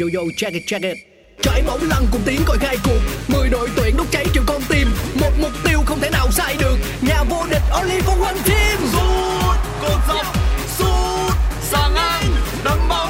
[0.00, 0.96] Yo yo check it check it.
[1.42, 3.00] Trải mẫu lăn cùng tiếng gọi khai cuộc.
[3.28, 4.88] Mười đội tuyển đốt cháy triệu con tim.
[5.20, 6.76] Một mục tiêu không thể nào sai được.
[7.02, 10.36] Nhà vô địch only for one team Sút, cột dọc,
[10.78, 12.24] sút, sang ngang,
[12.64, 13.09] đấm bóng,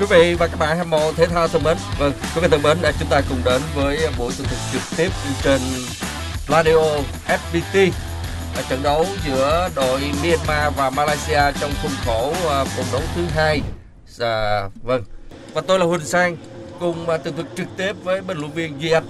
[0.00, 2.62] Quý vị và các bạn hâm mộ thể thao thân mến, vâng, quý vị thân
[2.62, 5.10] mến, đã chúng ta cùng đến với buổi tường thuật trực tiếp
[5.42, 5.60] trên
[6.48, 6.76] Radio
[7.26, 7.90] FPT
[8.68, 13.60] trận đấu giữa đội Myanmar và Malaysia trong khuôn khổ à, vòng đấu thứ hai.
[14.20, 15.02] À, vâng,
[15.54, 16.36] và tôi là Huỳnh Sang
[16.80, 19.04] cùng à, tường thuật trực tiếp với bình luận viên Duy Anh.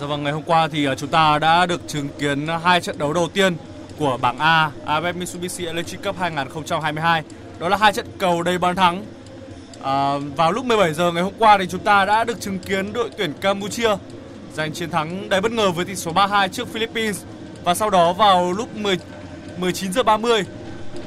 [0.00, 2.98] Dạ vâng, ngày hôm qua thì à, chúng ta đã được chứng kiến hai trận
[2.98, 3.56] đấu đầu tiên
[3.98, 7.22] của bảng A AFF Mitsubishi Electric Cup 2022.
[7.58, 9.04] Đó là hai trận cầu đầy bàn thắng.
[9.82, 12.92] À, vào lúc 17 giờ ngày hôm qua thì chúng ta đã được chứng kiến
[12.92, 13.96] đội tuyển Campuchia
[14.54, 17.22] giành chiến thắng đầy bất ngờ với tỷ số 3-2 trước Philippines
[17.64, 18.98] và sau đó vào lúc 10
[19.56, 20.42] 19 giờ 30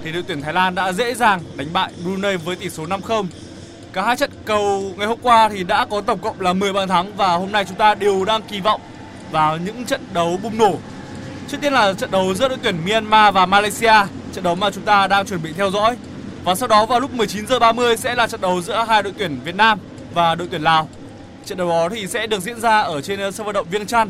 [0.04, 3.26] thì đội tuyển Thái Lan đã dễ dàng đánh bại Brunei với tỷ số 5-0.
[3.94, 6.88] Cả hai trận cầu ngày hôm qua thì đã có tổng cộng là 10 bàn
[6.88, 8.82] thắng và hôm nay chúng ta đều đang kỳ vọng
[9.32, 10.76] vào những trận đấu bùng nổ.
[11.48, 13.94] Trước tiên là trận đấu giữa đội tuyển Myanmar và Malaysia,
[14.34, 15.98] trận đấu mà chúng ta đang chuẩn bị theo dõi.
[16.46, 19.14] Và sau đó vào lúc 19 giờ 30 sẽ là trận đấu giữa hai đội
[19.18, 19.80] tuyển Việt Nam
[20.14, 20.90] và đội tuyển Lào.
[21.46, 23.86] Trận đấu đó thì sẽ được diễn ra ở trên ờ, sân vận động Viêng
[23.86, 24.10] Chăn.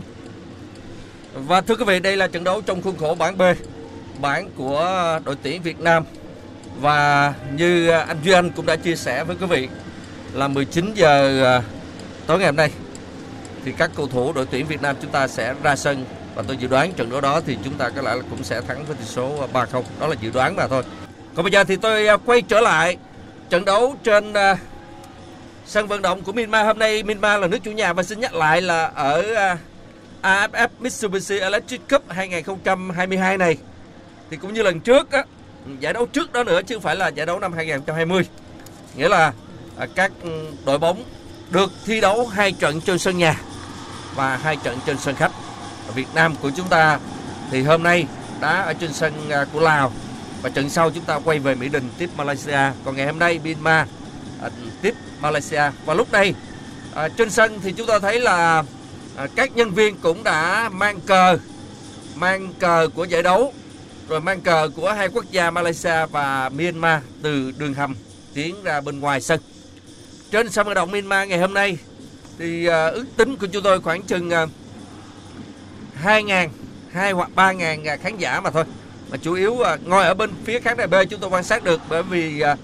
[1.34, 3.42] Và thưa quý vị, đây là trận đấu trong khuôn khổ bảng B,
[4.22, 6.04] bảng của đội tuyển Việt Nam.
[6.80, 9.68] Và như anh Duy Anh cũng đã chia sẻ với quý vị
[10.34, 11.62] là 19 giờ ờ,
[12.28, 12.72] tối ngày hôm nay
[13.66, 16.58] thì các cầu thủ đội tuyển Việt Nam chúng ta sẽ ra sân và tôi
[16.58, 18.96] dự đoán trận đấu đó thì chúng ta có lẽ là cũng sẽ thắng với
[18.96, 19.84] tỷ số 3-0.
[20.00, 20.84] Đó là dự đoán mà thôi.
[21.36, 22.98] Còn bây giờ thì tôi à, quay trở lại
[23.50, 24.58] trận đấu trên à,
[25.66, 28.34] sân vận động của Myanmar hôm nay Myanmar là nước chủ nhà và xin nhắc
[28.34, 29.58] lại là ở à,
[30.22, 33.58] AFF Mitsubishi Electric Cup 2022 này
[34.30, 35.24] thì cũng như lần trước á,
[35.80, 38.24] giải đấu trước đó nữa chứ không phải là giải đấu năm 2020.
[38.96, 39.34] Nghĩa là
[39.96, 40.30] các ừ,
[40.66, 41.04] đội bóng
[41.52, 43.42] được thi đấu hai trận trên sân nhà
[44.16, 45.32] và hai trận trên sân khách.
[45.88, 47.00] Ở Việt Nam của chúng ta
[47.52, 48.06] thì hôm nay
[48.42, 49.14] đá ở trên sân
[49.54, 49.92] của Lào
[50.46, 52.60] và trận sau chúng ta quay về Mỹ Đình tiếp Malaysia.
[52.86, 53.88] Còn ngày hôm nay Myanmar
[54.42, 54.50] à,
[54.82, 56.34] tiếp Malaysia và lúc này
[56.94, 58.64] à, trên sân thì chúng ta thấy là
[59.16, 61.38] à, các nhân viên cũng đã mang cờ
[62.16, 63.54] mang cờ của giải đấu
[64.10, 67.96] rồi mang cờ của hai quốc gia Malaysia và Myanmar từ đường hầm
[68.34, 69.40] tiến ra bên ngoài sân.
[70.32, 71.78] Trên sân vận động Myanmar ngày hôm nay
[72.40, 74.46] thì à, ước tính của chúng tôi khoảng chừng à,
[76.04, 76.50] 2.000,
[76.92, 78.64] 2 hoặc 3.000 à, khán giả mà thôi.
[79.12, 81.64] Mà chủ yếu à, ngồi ở bên phía khán đài B chúng tôi quan sát
[81.64, 82.56] được bởi vì à,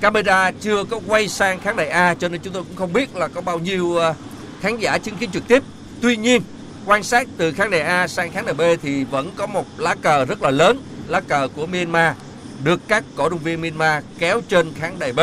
[0.00, 3.16] camera chưa có quay sang khán đài A cho nên chúng tôi cũng không biết
[3.16, 4.14] là có bao nhiêu à,
[4.60, 5.62] khán giả chứng kiến trực tiếp.
[6.00, 6.42] Tuy nhiên
[6.86, 9.94] quan sát từ khán đài A sang khán đài B thì vẫn có một lá
[9.94, 12.16] cờ rất là lớn, lá cờ của Myanmar
[12.64, 15.20] được các cổ động viên Myanmar kéo trên khán đài B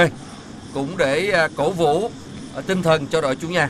[0.73, 2.09] cũng để cổ vũ
[2.67, 3.69] tinh thần cho đội chủ nhà.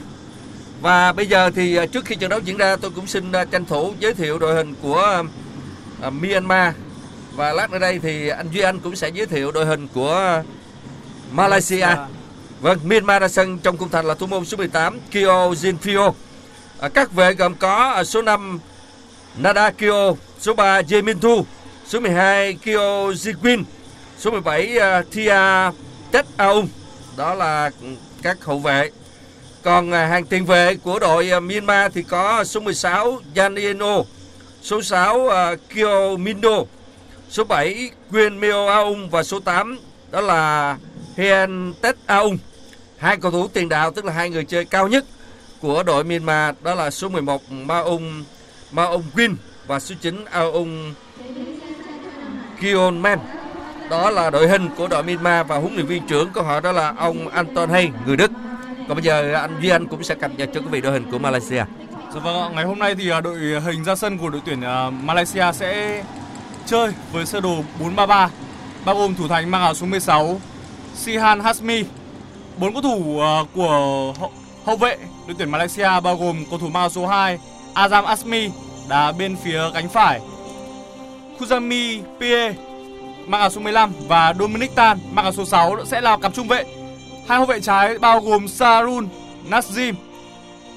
[0.81, 3.94] Và bây giờ thì trước khi trận đấu diễn ra tôi cũng xin tranh thủ
[4.00, 5.23] giới thiệu đội hình của
[6.05, 6.73] à, Myanmar
[7.35, 10.43] và lát nữa đây thì anh Duy Anh cũng sẽ giới thiệu đội hình của
[11.31, 11.87] Malaysia.
[12.61, 16.13] Vâng, Myanmar ra sân trong khung thành là thủ môn số 18 Kyo Jinpyo.
[16.79, 18.59] À, các vệ gồm có à, số 5
[19.37, 21.46] Nada Kyo, số 3 Jae Min Thu,
[21.87, 23.63] số 12 Kyo Jiwin,
[24.19, 25.35] số 17 uh, Thia
[26.11, 26.67] Tet Aung.
[27.17, 27.72] Đó là
[28.22, 28.90] các hậu vệ.
[29.63, 34.03] Còn à, hàng tiền vệ của đội à, Myanmar thì có số 16 Yan Eno,
[34.66, 36.64] số 6 uh, ờ, Kyo Mindo,
[37.29, 39.79] số 7 Quyên Meo Aung và số 8
[40.12, 40.78] đó là
[41.17, 42.38] hien Tet Aung.
[42.97, 45.06] Hai cầu thủ tiền đạo tức là hai người chơi cao nhất
[45.62, 48.23] của đội Myanmar đó là số 11 Maung
[48.72, 49.35] Maung Win
[49.67, 50.94] và số 9 Aung
[52.61, 53.20] Kionman.
[53.90, 56.72] Đó là đội hình của đội Myanmar và huấn luyện viên trưởng của họ đó
[56.72, 58.32] là ông Anton Hay, người Đức.
[58.88, 61.11] Còn bây giờ anh Duy Anh cũng sẽ cập nhật cho quý vị đội hình
[61.11, 61.64] của Malaysia.
[62.16, 64.62] Dạ vâng ạ, ngày hôm nay thì à, đội hình ra sân của đội tuyển
[64.62, 66.03] à, Malaysia sẽ
[66.66, 68.29] chơi với sơ đồ 433
[68.85, 70.41] bao gồm thủ thành mang áo số 16
[70.96, 71.84] Sihan Hasmi.
[72.58, 74.32] Bốn cầu thủ à, của hậu,
[74.66, 74.97] hậu vệ
[75.28, 77.40] đội tuyển Malaysia bao gồm cầu thủ mang áo số 2
[77.73, 78.50] Azam Asmi
[78.90, 80.22] đá bên phía cánh phải.
[81.40, 82.53] Kuzami Pie
[83.28, 86.47] mang áo số 15 và Dominic Tan mang áo số 6 sẽ là cặp trung
[86.47, 86.64] vệ.
[87.28, 89.08] Hai hậu vệ trái bao gồm Sarun
[89.50, 89.94] Nazim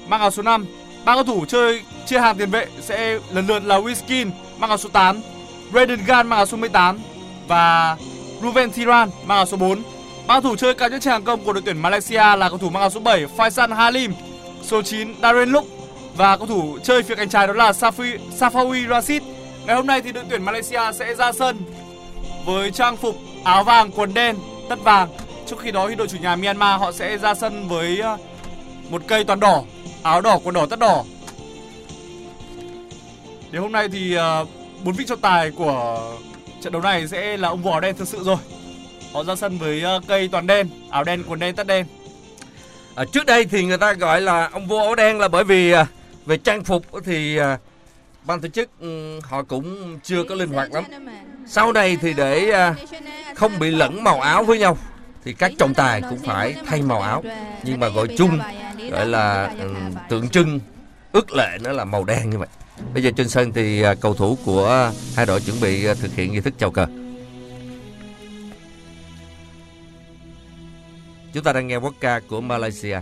[0.07, 0.65] mang áo số 5
[1.09, 4.77] Ba cầu thủ chơi chia hàng tiền vệ sẽ lần lượt là Wiskin mang áo
[4.77, 5.21] số 8,
[5.71, 6.99] Braden Gan mang áo số 18
[7.47, 7.97] và
[8.41, 9.81] Ruven Thiran mang áo số 4.
[10.27, 12.57] Ba cầu thủ chơi cao nhất trên hàng công của đội tuyển Malaysia là cầu
[12.57, 14.13] thủ mang áo số 7 Faisal Halim,
[14.61, 15.65] số 9 Darren Luk
[16.15, 19.23] và cầu thủ chơi phía cánh trái đó là Safi, Safawi Rashid.
[19.65, 21.57] Ngày hôm nay thì đội tuyển Malaysia sẽ ra sân
[22.45, 24.35] với trang phục áo vàng, quần đen,
[24.69, 25.09] tất vàng.
[25.47, 28.17] Trước khi đó thì đội chủ nhà Myanmar họ sẽ ra sân với ờ,
[28.89, 29.63] một cây toàn đỏ
[30.03, 31.03] áo đỏ quần đỏ tất đỏ.
[33.51, 34.47] Đến hôm nay thì uh,
[34.83, 36.11] bốn vị trọng tài của
[36.61, 38.37] trận đấu này sẽ là ông vỏ đen thực sự rồi.
[39.13, 41.85] Họ ra sân với uh, cây toàn đen áo đen quần đen tất đen.
[42.95, 45.71] À, trước đây thì người ta gọi là ông vua áo đen là bởi vì
[45.71, 45.85] à,
[46.25, 47.39] về trang phục thì
[48.23, 50.83] ban tổ chức ừ, họ cũng chưa có linh hoạt lắm.
[51.47, 52.51] Sau này thì để
[53.35, 54.77] không bị lẫn màu áo với nhau
[55.25, 57.23] thì các trọng tài cũng phải thay màu áo.
[57.63, 58.39] Nhưng mà gọi chung
[58.91, 59.55] gọi là
[60.09, 60.59] tượng trưng,
[61.11, 62.47] ước lệ nó là màu đen như vậy.
[62.93, 66.15] Bây giờ trên sân thì à, cầu thủ của hai đội chuẩn bị à, thực
[66.15, 66.85] hiện nghi thức chào cờ.
[71.33, 72.99] Chúng ta đang nghe quốc ca của Malaysia.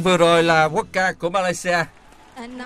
[0.00, 1.84] Vâng vừa rồi là quốc ca của Malaysia.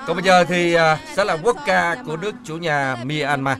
[0.06, 3.58] Còn bây giờ thì à, sẽ là quốc ca của nước chủ nhà Myanmar.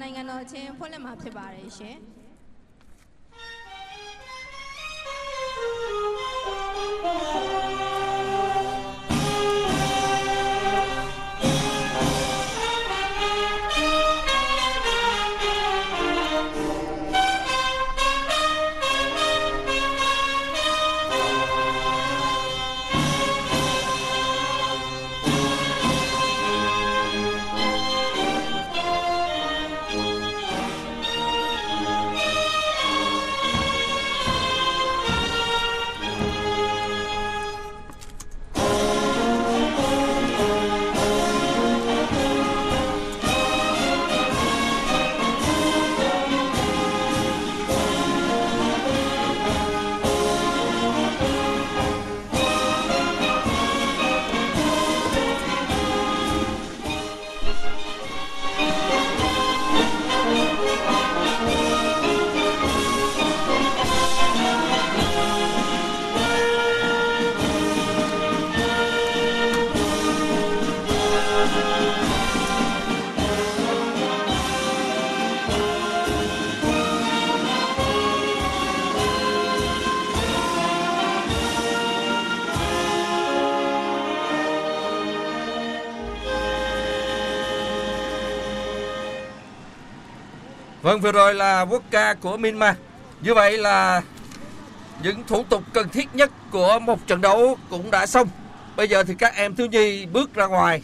[90.85, 92.77] Vâng vừa rồi là quốc ca của Myanmar.
[93.21, 94.03] Như vậy là
[95.03, 98.29] những thủ tục cần thiết nhất của một trận đấu cũng đã xong.
[98.77, 100.83] Bây giờ thì các em thiếu nhi bước ra ngoài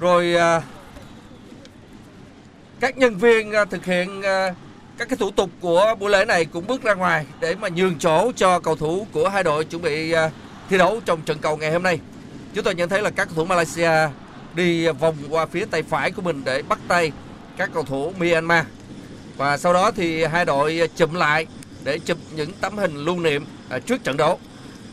[0.00, 0.62] rồi à,
[2.80, 4.54] các nhân viên à, thực hiện à,
[4.98, 7.98] các cái thủ tục của buổi lễ này cũng bước ra ngoài để mà nhường
[7.98, 10.30] chỗ cho cầu thủ của hai đội chuẩn bị à,
[10.70, 12.00] thi đấu trong trận cầu ngày hôm nay.
[12.54, 14.08] Chúng tôi nhận thấy là các cầu thủ Malaysia
[14.54, 17.12] đi vòng qua phía tay phải của mình để bắt tay
[17.56, 18.64] các cầu thủ Myanmar
[19.36, 21.46] và sau đó thì hai đội chụm lại
[21.84, 24.38] để chụp những tấm hình lưu niệm à, trước trận đấu.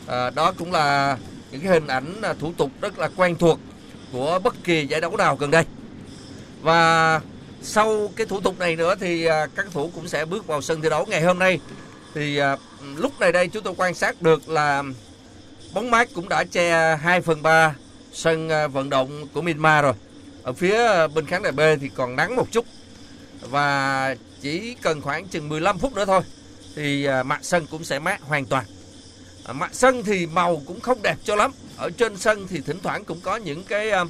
[0.07, 1.17] À, đó cũng là
[1.51, 3.59] những cái hình ảnh à, thủ tục rất là quen thuộc
[4.11, 5.63] của bất kỳ giải đấu nào gần đây.
[6.61, 7.21] Và
[7.61, 10.81] sau cái thủ tục này nữa thì à, các thủ cũng sẽ bước vào sân
[10.81, 11.59] thi đấu ngày hôm nay.
[12.13, 12.57] Thì à,
[12.95, 14.83] lúc này đây chúng tôi quan sát được là
[15.73, 17.75] bóng mát cũng đã che 2 phần 3
[18.13, 19.93] sân vận động của Myanmar rồi.
[20.43, 22.65] Ở phía bên khán đài B thì còn nắng một chút
[23.41, 26.21] và chỉ cần khoảng chừng 15 phút nữa thôi
[26.75, 28.65] thì à, mặt sân cũng sẽ mát hoàn toàn.
[29.45, 31.51] À, mặt sân thì màu cũng không đẹp cho lắm.
[31.77, 34.03] Ở trên sân thì thỉnh thoảng cũng có những cái à,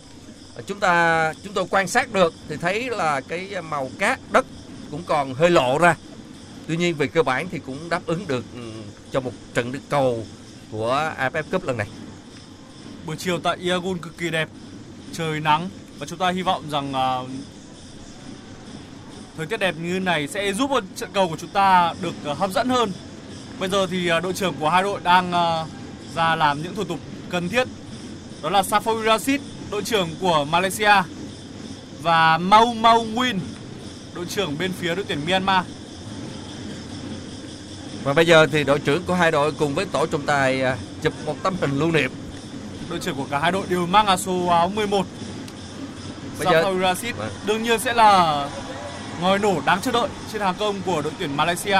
[0.65, 4.45] chúng ta chúng tôi quan sát được thì thấy là cái màu cát đất
[4.91, 5.95] cũng còn hơi lộ ra.
[6.67, 8.61] Tuy nhiên về cơ bản thì cũng đáp ứng được ừ,
[9.11, 10.25] cho một trận cầu
[10.71, 11.87] của AFF Cup lần này.
[13.05, 14.49] Buổi chiều tại Iagun cực kỳ đẹp,
[15.13, 15.69] trời nắng
[15.99, 16.93] và chúng ta hy vọng rằng
[19.37, 22.33] thời tiết đẹp như này sẽ giúp cho trận cầu của chúng ta được à,
[22.33, 22.91] hấp dẫn hơn.
[23.59, 25.65] Bây giờ thì à, đội trưởng của hai đội đang à,
[26.15, 27.67] ra làm những thủ tục cần thiết.
[28.43, 30.93] Đó là Safoui Rashid, đội trưởng của Malaysia
[32.01, 33.39] và Mau Mau Win,
[34.15, 35.65] đội trưởng bên phía đội tuyển Myanmar.
[38.03, 40.61] Và bây giờ thì đội trưởng của hai đội cùng với tổ trọng tài
[41.03, 42.11] chụp một tấm hình lưu niệm.
[42.89, 45.05] Đội trưởng của cả hai đội đều mang áo số áo 11.
[46.39, 47.29] Bây giờ- Safoui Rashid Vâng.
[47.45, 48.49] đương nhiên sẽ là
[49.21, 51.77] ngòi nổ đáng chờ đợi trên hàng công của đội tuyển Malaysia.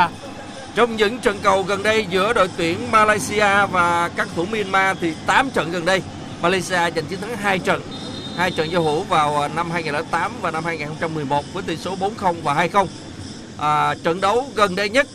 [0.76, 5.14] Trong những trận cầu gần đây giữa đội tuyển Malaysia và các thủ Myanmar thì
[5.26, 6.02] 8 trận gần đây
[6.42, 7.82] Malaysia giành chiến thắng 2 trận.
[8.38, 12.36] Hai trận giao hữu vào à, năm 2008 và năm 2011 với tỷ số 4-0
[12.44, 12.88] và 2-0.
[13.58, 15.08] À, trận đấu gần đây nhất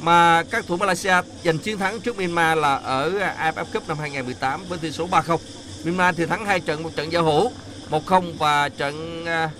[0.00, 3.98] mà các thủ Malaysia giành chiến thắng trước Myanmar là ở à, AFF Cup năm
[3.98, 5.38] 2018 với tỷ số 3-0.
[5.84, 7.50] Myanmar thì thắng hai trận, một trận giao hữu
[7.90, 9.50] 1-0 và trận à,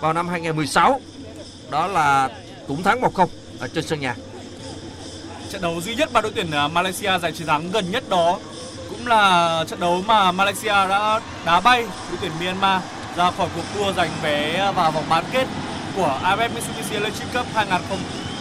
[0.00, 1.00] vào năm 2016
[1.70, 2.28] đó là
[2.68, 3.26] cũng thắng 1-0
[3.60, 4.14] ở trên sân nhà.
[5.50, 8.38] Trận đấu duy nhất mà đội tuyển à, Malaysia giành chiến thắng gần nhất đó
[8.88, 12.82] cũng là trận đấu mà Malaysia đã đá bay đội tuyển Myanmar
[13.16, 15.46] ra khỏi cuộc đua giành vé à, vào vòng bán kết
[15.96, 17.98] của AFF Mitsubishi Electric Cup 2000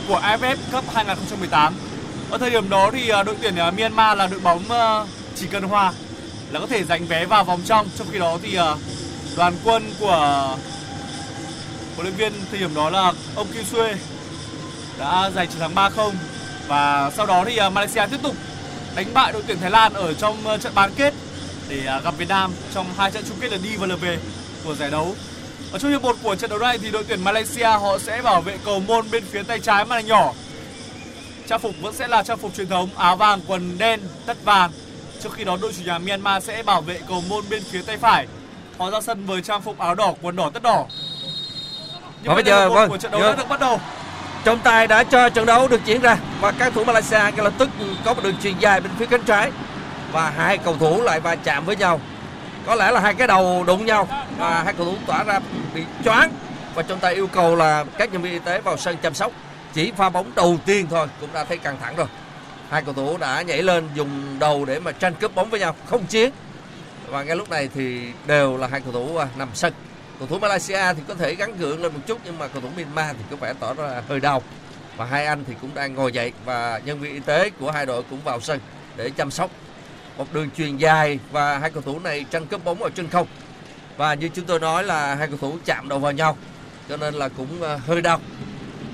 [0.07, 1.75] của AFF Cup 2018.
[2.31, 4.63] Ở thời điểm đó thì à, đội tuyển Myanmar là đội bóng
[5.35, 5.93] chỉ cần hòa
[6.51, 7.87] là có thể giành vé vào vòng trong.
[7.97, 8.57] Trong khi đó thì
[9.37, 10.55] đoàn quân của
[11.97, 13.95] huấn luyện viên thời điểm đó là ông Kim Sue
[14.99, 16.11] đã giành chiến thắng 3-0
[16.67, 18.35] và sau đó thì à, Malaysia tiếp tục
[18.95, 21.13] đánh bại đội tuyển Thái Lan ở trong ờ, trận bán kết
[21.69, 24.19] để à, gặp Việt Nam trong hai trận chung kết lượt đi và lượt về
[24.65, 25.15] của giải đấu.
[25.71, 28.41] Ở trong hiệp một của trận đấu này thì đội tuyển Malaysia họ sẽ bảo
[28.41, 30.33] vệ cầu môn bên phía tay trái màn nhỏ.
[31.47, 34.71] Trang phục vẫn sẽ là trang phục truyền thống, áo vàng, quần đen, tất vàng.
[35.23, 37.97] Trước khi đó, đội chủ nhà Myanmar sẽ bảo vệ cầu môn bên phía tay
[37.97, 38.27] phải.
[38.77, 40.85] Họ ra sân với trang phục áo đỏ, quần đỏ, tất đỏ.
[42.23, 43.31] Và bây giờ, vâng, của trận đấu vâng.
[43.31, 43.79] đã được bắt đầu.
[44.43, 47.53] Trọng tài đã cho trận đấu được diễn ra và các thủ Malaysia ngay lập
[47.57, 47.69] tức
[48.05, 49.51] có một đường chuyền dài bên phía cánh trái
[50.11, 51.99] và hai cầu thủ lại va chạm với nhau.
[52.65, 54.07] Có lẽ là hai cái đầu đụng nhau
[54.37, 55.39] và hai cầu thủ tỏa ra
[55.73, 56.31] bị choáng
[56.75, 59.31] và trọng tài yêu cầu là các nhân viên y tế vào sân chăm sóc.
[59.73, 62.07] Chỉ pha bóng đầu tiên thôi cũng đã thấy căng thẳng rồi.
[62.69, 65.75] Hai cầu thủ đã nhảy lên dùng đầu để mà tranh cướp bóng với nhau,
[65.85, 66.31] không chiến.
[67.07, 69.73] Và ngay lúc này thì đều là hai cầu thủ à, nằm sân.
[70.19, 72.69] Cầu thủ Malaysia thì có thể gắn gượng lên một chút, nhưng mà cầu thủ
[72.75, 74.41] Myanmar thì có vẻ tỏ ra hơi đau.
[74.97, 77.85] Và hai anh thì cũng đang ngồi dậy và nhân viên y tế của hai
[77.85, 78.59] đội cũng vào sân
[78.95, 79.51] để chăm sóc.
[80.17, 83.27] Một đường truyền dài và hai cầu thủ này tranh cướp bóng ở trên không.
[83.97, 86.37] Và như chúng tôi nói là hai cầu thủ chạm đầu vào nhau,
[86.89, 88.21] cho nên là cũng ờ, hơi đau.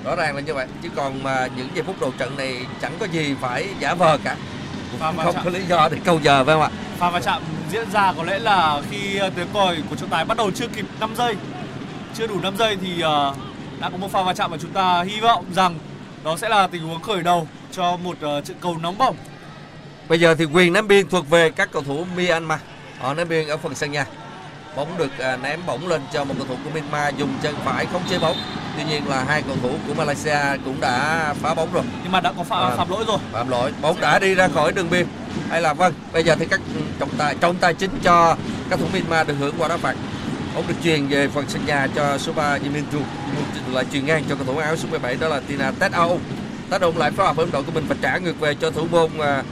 [0.04, 2.96] Rõ ràng là như vậy, chứ còn mà những giây phút đầu trận này chẳng
[3.00, 4.36] có gì phải giả vờ cả.
[5.00, 5.44] Va không chạm.
[5.44, 6.70] có lý do để câu giờ phải không ạ?
[6.98, 10.24] Pha va chạm diễn ra có lẽ là khi ờ, tiếng còi của trọng tài
[10.24, 11.34] bắt đầu chưa kịp 5 giây.
[12.14, 13.34] Chưa đủ 5 giây thì ờ,
[13.80, 15.78] đã có một pha va chạm mà chúng ta hy vọng rằng
[16.24, 19.16] đó sẽ là tình huống khởi đầu cho một ờ, trận cầu nóng bỏng.
[20.08, 22.60] Bây giờ thì quyền ném biên thuộc về các cầu thủ Myanmar.
[23.00, 24.06] Họ ném biên ở phần sân nhà.
[24.76, 27.86] Bóng được à, ném bổng lên cho một cầu thủ của Myanmar dùng chân phải
[27.86, 28.36] không chế bóng.
[28.76, 31.82] Tuy nhiên là hai cầu thủ của Malaysia cũng đã phá bóng rồi.
[32.02, 32.76] Nhưng mà đã có phạm, À.
[32.76, 33.18] phạm lỗi rồi.
[33.32, 33.72] Phạm lỗi.
[33.82, 35.06] Bóng đã đi ra khỏi đường biên.
[35.50, 36.60] Hay là vâng, bây giờ thì các
[36.98, 38.36] trọng tài trọng tài chính cho
[38.70, 39.94] các thủ Myanmar được hưởng qua đá phạt.
[40.54, 42.98] Bóng được truyền về phần sân nhà cho số 3 Yimintu
[43.72, 45.70] lại truyền ngang cho cầu thủ áo số 17 đó là Tina.
[45.70, 48.86] Ted Aung lại phối hợp với đội của mình và trả ngược về cho thủ
[48.90, 49.44] môn uh,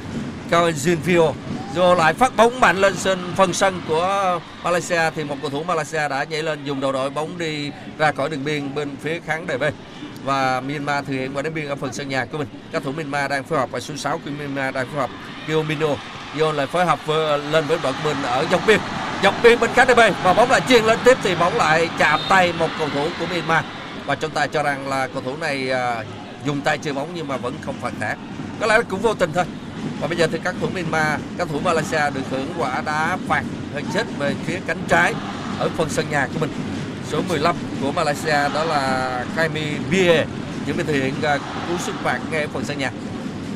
[0.51, 1.33] Cao Jinfio.
[1.75, 5.63] Rồi lại phát bóng mạnh lên sân phần sân của Malaysia thì một cầu thủ
[5.63, 9.21] Malaysia đã nhảy lên dùng đầu đội bóng đi ra khỏi đường biên bên phía
[9.21, 9.63] khán đài B
[10.25, 12.49] và Myanmar thực hiện quả đá biên ở phần sân nhà của mình.
[12.73, 15.11] Các thủ Myanmar đang phối hợp và số 6 của Myanmar đang phối hợp
[15.49, 15.89] Kyo Mino.
[16.35, 18.81] Vô lại phối hợp với, lên với đội mình ở dọc biên.
[19.23, 21.89] Dọc biên bên khán đài B và bóng lại chuyền lên tiếp thì bóng lại
[21.99, 23.65] chạm tay một cầu thủ của Myanmar
[24.07, 26.05] và trọng tài cho rằng là cầu thủ này à,
[26.47, 28.17] dùng tay chơi bóng nhưng mà vẫn không phạt thẻ
[28.61, 29.45] có lẽ cũng vô tình thôi
[30.01, 33.43] và bây giờ thì các thủ Myanmar, các thủ Malaysia được hưởng quả đá phạt
[33.75, 35.15] hơi chết về phía cánh trái
[35.59, 36.51] ở phần sân nhà của mình.
[37.09, 40.25] Số 15 của Malaysia đó là Kaimi Bie
[40.67, 42.91] chuẩn bị thực hiện à, cú sút phạt ngay phần sân nhà.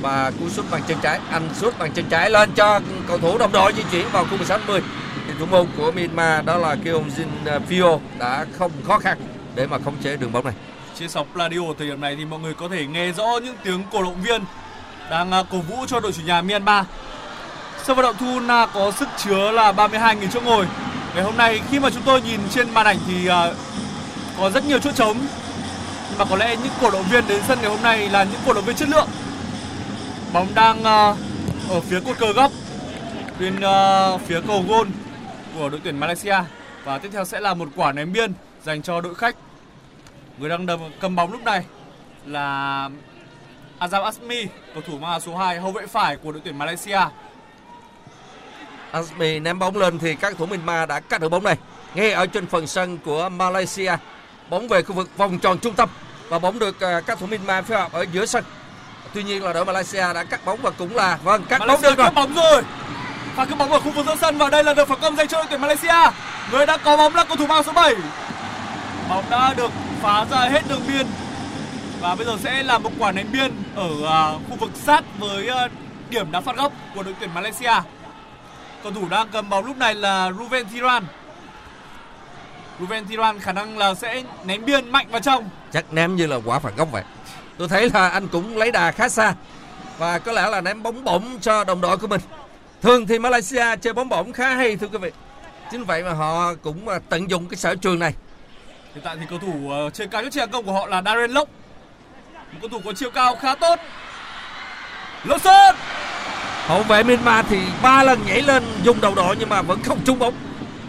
[0.01, 3.39] Và cú sút bằng chân trái, anh sút bằng chân trái lên cho cầu thủ
[3.39, 4.81] đồng đội di chuyển vào khu 16 10
[5.27, 9.19] thì thủ môn của Myanmar đó là Keong Jin à, Phio đã không khó khăn
[9.55, 10.55] để mà khống chế đường bóng này.
[10.99, 13.83] Trên sóng radio thời điểm này thì mọi người có thể nghe rõ những tiếng
[13.93, 14.43] cổ động viên
[15.11, 16.85] đang à, cổ vũ cho đội chủ nhà Myanmar.
[17.85, 20.67] Sân vận động Thu Na có sức chứa là 32.000 chỗ ngồi.
[21.15, 23.53] Ngày hôm nay khi mà chúng tôi nhìn trên màn ảnh thì à,
[24.39, 25.17] có rất nhiều chỗ trống.
[26.11, 28.41] Nhưng mà có lẽ những cổ động viên đến sân ngày hôm nay là những
[28.47, 29.09] cổ động viên chất lượng.
[30.33, 31.15] Bóng đang à,
[31.71, 32.53] ở phía cột cờ góc
[33.41, 33.57] bên
[34.27, 34.91] phía cầu gôn
[35.59, 36.37] của đội tuyển Malaysia
[36.85, 38.33] và tiếp theo sẽ là một quả ném biên
[38.65, 39.37] dành cho đội khách.
[40.39, 41.65] Người đang đầm, cầm bóng lúc này
[42.27, 42.89] là
[43.79, 47.01] Azam Asmi, cầu thủ mang áo số 2, hậu vệ phải của đội tuyển Malaysia.
[48.91, 51.57] Asmi ném bóng lên thì các thủ Myanmar đã cắt được bóng này
[51.95, 53.97] ngay ở trên phần sân của Malaysia
[54.51, 55.89] bóng về khu vực vòng tròn trung tâm
[56.29, 58.45] và bóng được à, các thủ Myanmar phối hợp ở giữa sân
[59.15, 61.89] tuy nhiên là đội Malaysia đã cắt bóng và cũng là vâng cắt bóng Malaysia
[61.91, 62.63] được rồi cắt bóng rồi.
[63.37, 65.29] Và cắt bóng ở khu vực giữa sân và đây là được phản công dành
[65.29, 66.11] cho đội tuyển Malaysia.
[66.53, 67.95] Người đã có bóng là cầu thủ mang số 7.
[69.09, 69.71] Bóng đã được
[70.03, 71.07] phá ra hết đường biên.
[72.07, 75.49] Và bây giờ sẽ là một quả ném biên ở à, khu vực sát với
[75.49, 75.69] à,
[76.11, 77.73] điểm đá phạt góc của đội tuyển Malaysia.
[78.83, 81.05] Cầu thủ đang cầm bóng lúc này là Ruven Thiran.
[82.81, 85.49] Ruven Thiran khả năng là sẽ ném biên mạnh vào trong.
[85.73, 87.03] chắc ném như là quả phạt góc vậy
[87.59, 89.35] tôi thấy là anh cũng lấy đà khá xa
[89.99, 92.21] và có lẽ là ném bóng bổng cho đồng đội của mình
[92.83, 95.11] thường thì Malaysia chơi bóng bổng khá hay thưa quý vị
[95.71, 98.15] chính vậy mà họ cũng à, tận dụng cái sở trường này
[98.95, 101.31] Hiện tại thì cầu thủ ờ, trên cao nhất trên công của họ là Darren
[101.31, 101.49] Lốc.
[102.57, 103.81] Một cầu thủ có chiều cao khá tốt.
[105.25, 105.75] Lawson
[106.67, 109.99] hậu vệ Myanmar thì ba lần nhảy lên dùng đầu đội nhưng mà vẫn không
[110.05, 110.35] trúng bóng.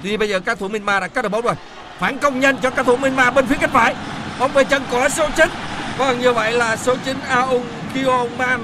[0.04, 1.54] Thì bây giờ các thủ Myanmar đã cắt được bóng rồi.
[2.00, 3.96] Phản công nhanh cho các thủ Myanmar bên phía cánh phải.
[4.40, 5.50] Bóng về chân của số 9
[5.98, 8.64] vâng như vậy là số 9 Aung Kyon Man.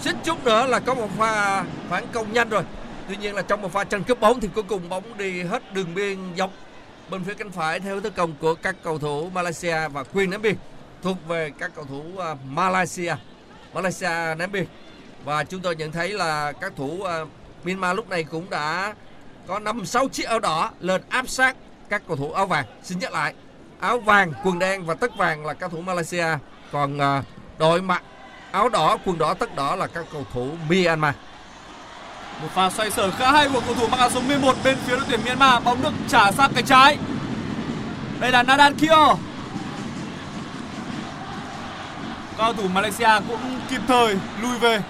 [0.00, 2.62] Xích chút nữa là có một pha phản công nhanh rồi.
[3.08, 5.74] Tuy nhiên là trong một pha tranh cướp bóng thì cuối cùng bóng đi hết
[5.74, 6.50] đường biên dọc
[7.10, 10.42] bên phía cánh phải theo tấn công của các cầu thủ Malaysia và quyền ném
[10.42, 10.56] biên
[11.02, 13.14] thuộc về các cầu thủ à, Malaysia
[13.74, 14.66] Malaysia ném biên
[15.24, 17.20] và chúng tôi nhận thấy là các thủ à,
[17.64, 18.94] Myanmar lúc này cũng đã
[19.46, 21.56] có 5 6 chiếc áo đỏ lên áp sát
[21.88, 22.66] các cầu thủ áo vàng.
[22.82, 23.34] Xin nhắc lại,
[23.80, 26.26] áo vàng, quần đen và tất vàng là các thủ Malaysia,
[26.72, 27.22] còn à,
[27.58, 28.02] đội mặc
[28.50, 31.14] áo đỏ, quần đỏ, tất đỏ là các cầu thủ Myanmar.
[32.42, 34.96] Một pha xoay sở khá hay của cầu thủ mặc áo số 11 bên phía
[34.96, 35.64] đội tuyển Myanmar.
[35.64, 36.98] Bóng được trả sang cánh trái.
[38.20, 39.16] Đây là Nadan Kio.
[42.38, 44.80] Cầu thủ Malaysia cũng kịp thời lui về.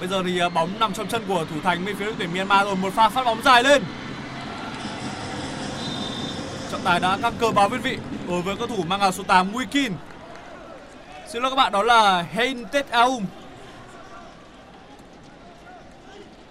[0.00, 2.34] Bây giờ thì à, bóng nằm trong chân của thủ thành bên phía đội tuyển
[2.34, 2.76] Myanmar rồi.
[2.76, 3.82] Một pha phát bóng dài lên.
[6.72, 9.22] Trọng tài đã các cơ báo viên vị đối với cầu thủ mang áo số
[9.22, 9.90] 8 Wikin.
[11.28, 13.24] Xin lỗi các bạn, đó là Hein Tet Aum.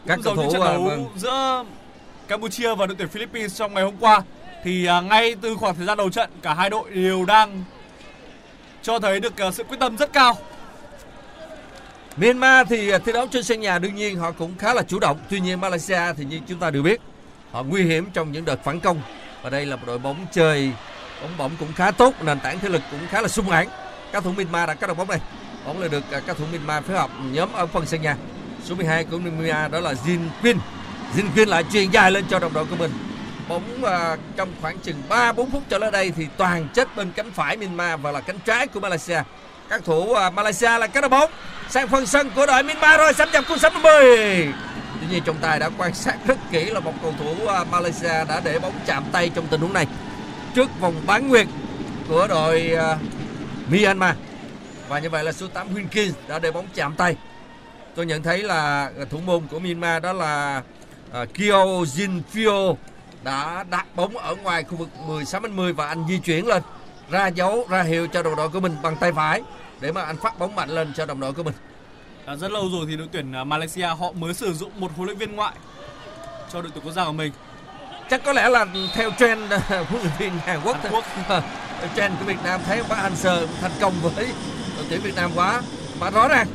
[0.08, 1.64] Các cầu thủ trận à, đấu vâng, giữa
[2.28, 4.22] Campuchia và đội tuyển Philippines trong ngày hôm qua
[4.64, 7.64] thì à, ngay từ khoảng thời gian đầu trận cả hai đội đều đang
[8.84, 10.38] cho thấy được ờ, sự quyết tâm rất cao.
[12.18, 15.00] Myanmar thì ờ, thi đấu trên sân nhà đương nhiên họ cũng khá là chủ
[15.00, 15.20] động.
[15.30, 17.02] Tuy nhiên Malaysia thì như chúng ta đều biết
[17.52, 19.02] họ nguy hiểm trong những đợt phản công
[19.44, 20.72] và đây là một đội bóng chơi
[21.22, 23.68] bóng bổng cũng khá tốt, nền tảng thể lực cũng khá là sung mãn.
[24.12, 25.20] Các thủ Myanmar đã cắt được bóng này.
[25.66, 28.18] Bóng là được ờ, các thủ Myanmar phối hợp nhóm ở phần sân nhà.
[28.64, 30.58] Số 12 của Myanmar đó là Jin Pin.
[31.16, 32.92] Jin Pin lại truyền dài lên cho đồng đội của mình.
[33.48, 37.12] Bóng à, trong khoảng chừng 3 4 phút trở lại đây thì toàn chết bên
[37.16, 39.22] cánh phải Myanmar và là cánh trái của Malaysia.
[39.70, 41.32] Các thủ à, Malaysia là cái được bóng
[41.70, 43.84] sang phần sân của đội Myanmar rồi xâm nhập cú 60.
[45.02, 48.26] Tuy nhiên trọng tài đã quan sát rất kỹ là một cầu thủ à, Malaysia
[48.28, 49.88] đã để bóng chạm tay trong tình huống này
[50.56, 51.48] trước vòng bán nguyệt
[52.10, 52.98] của đội à,
[53.70, 54.16] Myanmar.
[54.88, 57.16] Và như vậy là số 8 Winkins đã để bóng chạm tay.
[57.96, 60.62] Tôi nhận thấy là thủ môn của Myanmar đó là
[61.22, 62.22] uh, Kyo Jin
[63.24, 66.64] đã đặt bóng ở ngoài khu vực 16 10 và anh di chuyển lên
[67.10, 69.42] ra dấu ra hiệu cho đồng đội của mình bằng tay phải
[69.82, 71.54] để mà anh phát bóng mạnh lên cho đồng đội của mình.
[72.28, 75.06] Đã rất lâu rồi thì đội tuyển à, Malaysia họ mới sử dụng một huấn
[75.06, 75.54] luyện viên ngoại
[76.54, 77.34] cho đội tuyển quốc gia của mình.
[78.10, 80.78] Chắc có lẽ là theo trend huấn luyện viên Hàn Quốc.
[80.84, 80.94] Hàn.
[80.94, 81.04] Quốc.
[81.96, 84.28] Trend của Việt Nam thấy quá Hang Seo thành công với
[84.76, 85.62] đội tuyển Việt Nam quá
[86.00, 86.48] mà rõ ràng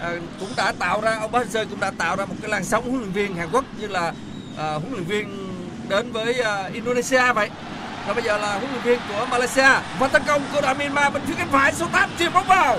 [0.00, 2.64] à, cũng đã tạo ra ông Park Hang-seo cũng đã tạo ra một cái làn
[2.64, 4.12] sóng huấn luyện viên Hàn Quốc như là
[4.58, 5.51] à, huấn luyện viên
[5.92, 7.50] đến với à, Indonesia vậy
[8.06, 11.12] Và bây giờ là huấn luyện viên của Malaysia và tấn công của đội Myanmar
[11.12, 12.78] bên phía cánh phải số 8 chuyền bóng vào.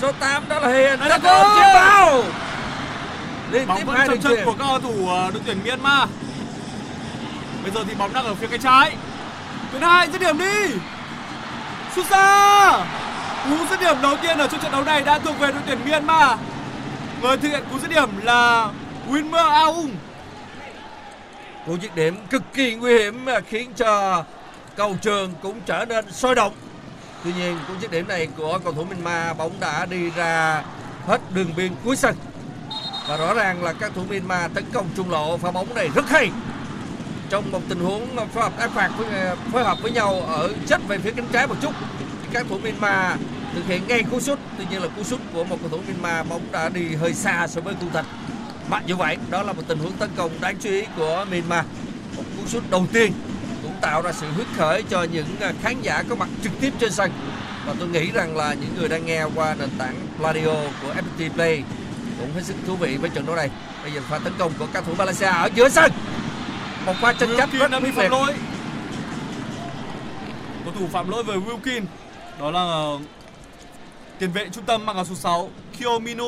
[0.00, 1.56] Số 8 đó là Hiền công goal!
[1.56, 2.24] chuyền vào.
[3.50, 4.44] Liên Bóng tiếp hai đường chân chuyền.
[4.44, 6.08] của các cầu thủ ờ, đội tuyển Myanmar.
[7.62, 8.96] Bây giờ thì bóng đang ở phía cánh trái.
[9.72, 10.74] Tuyến hai dứt điểm đi.
[11.96, 12.72] Sút xa.
[13.44, 15.78] Cú dứt điểm đầu tiên ở trong trận đấu này đã thuộc về đội tuyển
[15.84, 16.38] Myanmar.
[17.22, 18.68] Người thực hiện cú dứt điểm là
[19.08, 19.90] Winmer Aung.
[21.68, 24.24] Cú dứt điểm cực kỳ nguy hiểm mà khiến cho
[24.76, 26.52] cầu trường cũng trở nên sôi động.
[27.24, 30.62] Tuy nhiên cú dứt điểm này của cầu thủ Myanmar bóng đã đi ra
[31.06, 32.14] hết đường biên cuối sân.
[33.08, 36.08] Và rõ ràng là các thủ Myanmar tấn công trung lộ pha bóng này rất
[36.08, 36.30] hay.
[37.30, 39.06] Trong một tình huống phối hợp áp phạt với,
[39.52, 42.58] phối hợp với nhau ở chết về phía cánh trái một chút thì các thủ
[42.58, 43.20] Myanmar
[43.54, 44.38] thực hiện ngay cú sút.
[44.58, 47.46] Tuy nhiên là cú sút của một cầu thủ Myanmar bóng đã đi hơi xa
[47.46, 48.04] so với cung thành.
[48.70, 51.64] Mặc dù vậy, đó là một tình huống tấn công đáng chú ý của Myanmar.
[52.16, 53.12] Một cú sút đầu tiên
[53.62, 56.72] cũng tạo ra sự hứng khởi cho những à, khán giả có mặt trực tiếp
[56.78, 57.10] trên sân.
[57.66, 61.30] Và tôi nghĩ rằng là những người đang nghe qua nền tảng Pladio của FPT
[61.30, 61.62] Play
[62.18, 63.50] cũng hết sức thú vị với trận đấu này.
[63.82, 65.92] Bây giờ pha tấn công của các thủ Malaysia ở giữa sân.
[66.86, 68.10] Một pha tranh chấp rất phạm liệt.
[68.10, 68.34] lỗi.
[70.64, 71.82] Cầu thủ phạm lỗi với Wilkin.
[72.40, 72.92] Đó là
[74.18, 76.24] tiền vệ trung tâm mang áo số 6 Kiomino.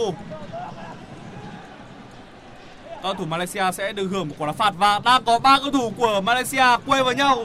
[3.02, 5.58] Các cầu thủ Malaysia sẽ được hưởng một quả đá phạt và đang có ba
[5.62, 7.44] cầu thủ của Malaysia quay vào nhau.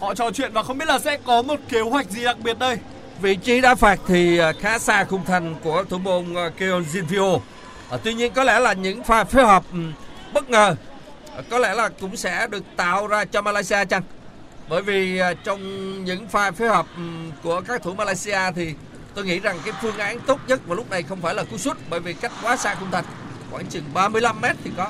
[0.00, 2.58] Họ trò chuyện và không biết là sẽ có một kế hoạch gì đặc biệt
[2.58, 2.78] đây.
[3.20, 6.82] Vị trí đá phạt thì à, khá xa khung thành của thủ môn à, Keon
[7.90, 9.64] à, tuy nhiên có lẽ là những pha phối hợp
[10.32, 10.76] bất ngờ
[11.36, 14.02] à, có lẽ là cũng sẽ được tạo ra cho Malaysia chăng?
[14.68, 15.60] Bởi vì trong
[16.04, 16.86] những pha phối hợp
[17.42, 18.74] của các thủ Malaysia thì
[19.14, 21.58] tôi nghĩ rằng cái phương án tốt nhất vào lúc này không phải là cú
[21.58, 23.04] sút bởi vì cách quá xa khung thành
[23.52, 24.86] khoảng chừng 35 mét thì có.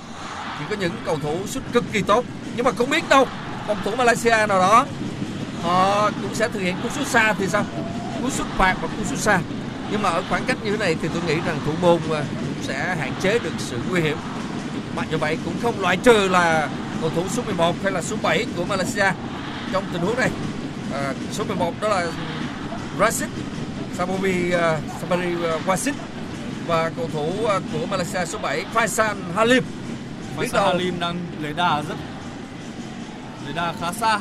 [0.58, 2.24] Chỉ có những cầu thủ sút cực kỳ tốt.
[2.56, 3.26] Nhưng mà không biết đâu
[3.66, 4.86] phòng thủ Malaysia nào đó
[5.62, 7.64] họ cũng sẽ thực hiện cú sút xa thì sao?
[8.22, 9.40] Cú sút phạt và cú sút xa.
[9.90, 12.24] Nhưng mà ở khoảng cách như thế này thì tôi nghĩ rằng thủ môn à,
[12.40, 14.16] cũng sẽ hạn chế được sự nguy hiểm.
[14.96, 16.68] Mặc dù vậy cũng không loại trừ là
[17.00, 19.12] cầu thủ số 11 hay là số 7 của Malaysia
[19.72, 20.30] trong tình huống này.
[20.92, 22.06] À, số 11 đó là
[23.00, 23.28] Rashid
[23.96, 26.11] Sabobi uh, à, Sabari uh, à, Wasit
[26.66, 29.64] và cầu thủ à, của Malaysia số 7 Faisal Halim
[30.36, 31.96] Faisal Halim đang lấy đà rất
[33.44, 34.20] lấy đà khá xa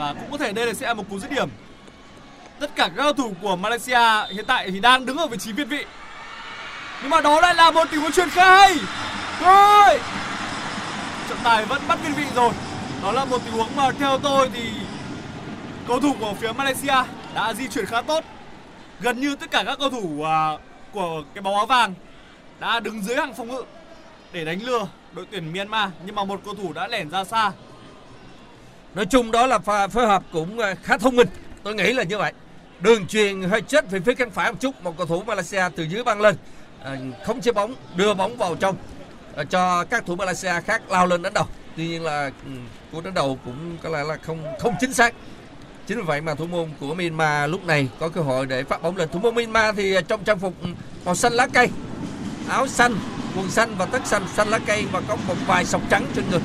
[0.00, 1.48] và cũng có thể đây là sẽ là một cú dứt điểm.
[2.58, 5.52] Tất cả các cầu thủ của Malaysia hiện tại thì đang đứng ở vị trí
[5.52, 5.84] việt vị.
[7.00, 8.76] Nhưng mà đó lại là một tình huống chuyền khá hay.
[9.40, 9.98] Thôi.
[11.28, 12.52] Trọng tài vẫn bắt việt vị rồi.
[13.02, 14.70] Đó là một tình huống mà theo tôi thì
[15.88, 16.94] cầu thủ của phía Malaysia
[17.34, 18.24] đã di chuyển khá tốt.
[19.00, 20.58] Gần như tất cả các cầu thủ à,
[20.92, 21.94] của cái bóng áo vàng
[22.60, 23.64] đã đứng dưới hàng phòng ngự
[24.32, 27.52] để đánh lừa đội tuyển Myanmar nhưng mà một cầu thủ đã lẻn ra xa.
[28.94, 31.28] Nói chung đó là pha phối hợp cũng ờ, khá thông minh.
[31.62, 32.32] Tôi nghĩ là như vậy.
[32.80, 35.82] Đường truyền hơi chết về phía cánh phải một chút, một cầu thủ Malaysia từ
[35.82, 36.36] dưới băng lên,
[36.82, 38.76] ờ, không chế bóng, đưa bóng vào trong
[39.34, 41.46] ờ, cho các thủ Malaysia khác lao lên đánh đầu.
[41.76, 42.50] Tuy nhiên là ừ,
[42.92, 45.14] cú đánh đầu cũng có lẽ là không không chính xác.
[45.90, 48.82] Chính vì vậy mà thủ môn của Myanmar lúc này có cơ hội để phát
[48.82, 49.08] bóng lên.
[49.12, 50.54] Thủ môn Myanmar thì à, trong trang phục
[51.04, 51.68] màu xanh lá cây,
[52.48, 52.94] áo xanh,
[53.36, 56.24] quần xanh và tất xanh, xanh lá cây và có một vài sọc trắng trên
[56.30, 56.40] người.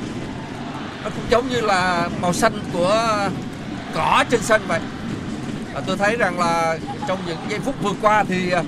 [1.04, 3.30] Nó cũng giống như là màu xanh của
[3.94, 4.80] cỏ trên sân vậy.
[5.74, 6.78] Và tôi thấy rằng là
[7.08, 8.64] trong những giây phút vừa qua thì à,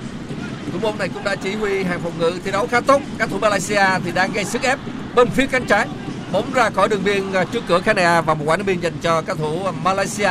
[0.72, 3.02] thủ môn này cũng đã chỉ huy hàng phòng ngự thi đấu khá tốt.
[3.18, 4.78] Các thủ Malaysia thì đang gây sức ép
[5.14, 5.86] bên phía cánh trái
[6.32, 8.98] bóng ra khỏi đường biên à, trước cửa Canada và một quả đá biên dành
[9.02, 10.30] cho các thủ Malaysia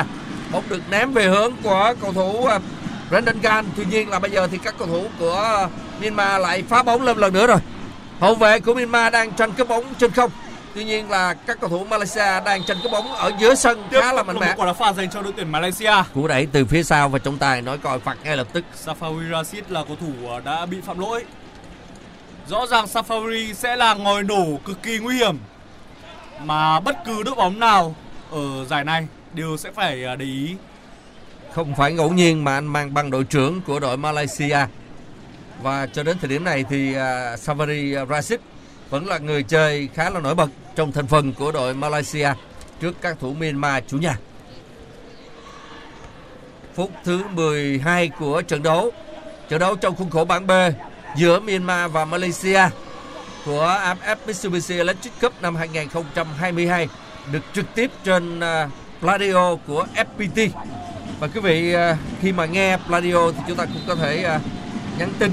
[0.52, 2.60] bóng được ném về hướng của cầu thủ à,
[3.10, 5.70] Brandon Gan tuy nhiên là bây giờ thì các cầu thủ của
[6.02, 7.60] Myanmar lại phá bóng lên lần nữa rồi
[8.20, 10.32] hậu vệ của Myanmar đang tranh cướp bóng trên không
[10.78, 14.00] Tuy nhiên là các cầu thủ Malaysia đang tranh cái bóng ở giữa sân Tiếp
[14.02, 14.48] khá là mạnh mẽ.
[14.48, 15.94] một quả đá phạt dành cho đội tuyển Malaysia.
[16.14, 18.66] Cú đẩy từ phía sau và trọng tài nói còi phạt ngay lập tức.
[18.86, 21.26] Safawi Rashid là cầu thủ ờ, đã bị phạm lỗi.
[22.48, 25.38] Rõ ràng Safawi sẽ là ngòi nổ cực kỳ nguy hiểm
[26.44, 27.96] mà bất cứ đội bóng nào
[28.32, 29.08] ở giải này
[29.38, 30.56] đều sẽ phải à, để ý.
[31.54, 34.58] Không phải ngẫu nhiên mà anh mang băng đội trưởng của đội Malaysia.
[35.62, 38.40] Và cho đến thời điểm này thì uh, Savari Rashid
[38.90, 42.30] vẫn là người chơi khá là nổi bật trong thành phần của đội Malaysia
[42.82, 44.18] trước các thủ Myanmar chủ nhà.
[46.76, 48.92] Phút thứ 12 của trận đấu.
[49.50, 50.52] Trận đấu trong khuôn khổ bảng B
[51.16, 52.62] giữa Myanmar và Malaysia
[53.46, 56.88] của AFF Mitsubishi Electric Cup năm 2022
[57.32, 60.50] được trực tiếp trên à, Pladio của FPT.
[61.20, 64.40] Và quý vị à, khi mà nghe Pladio thì chúng ta cũng có thể à,
[65.00, 65.32] nhắn tin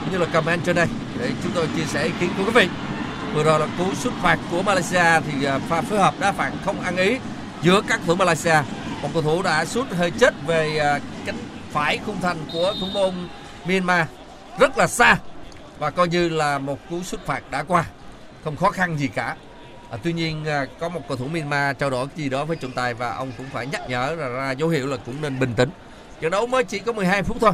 [0.00, 0.86] cũng như là comment trên đây
[1.18, 2.68] để chúng tôi chia sẻ ý kiến của quý vị.
[3.34, 6.52] Vừa rồi là cú xuất phạt của Malaysia thì à, pha phối hợp đá phạt
[6.64, 7.16] không ăn ý
[7.62, 8.56] giữa các thủ Malaysia
[9.02, 10.80] một cầu thủ đã sút hơi chết về
[11.26, 11.36] cánh
[11.72, 13.14] phải khung thành của thủ môn
[13.66, 14.06] Myanmar
[14.58, 15.16] rất là xa
[15.78, 17.84] và coi như là một cú sút phạt đã qua
[18.44, 19.36] không khó khăn gì cả
[19.94, 22.72] à, tuy nhiên à, có một cầu thủ Myanmar trao đổi gì đó với trọng
[22.72, 25.54] tài và ông cũng phải nhắc nhở là ra dấu hiệu là cũng nên bình
[25.56, 25.70] tĩnh
[26.20, 27.52] trận đấu mới chỉ có 12 phút thôi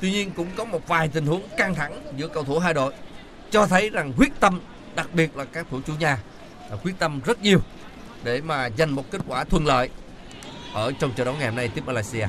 [0.00, 2.92] tuy nhiên cũng có một vài tình huống căng thẳng giữa cầu thủ hai đội
[3.50, 4.60] cho thấy rằng quyết tâm
[4.94, 6.18] đặc biệt là các thủ chủ nhà
[6.70, 7.58] là quyết tâm rất nhiều
[8.24, 9.90] để mà giành một kết quả thuận lợi
[10.72, 12.26] ở trong trận đấu ngày hôm nay tiếp Malaysia.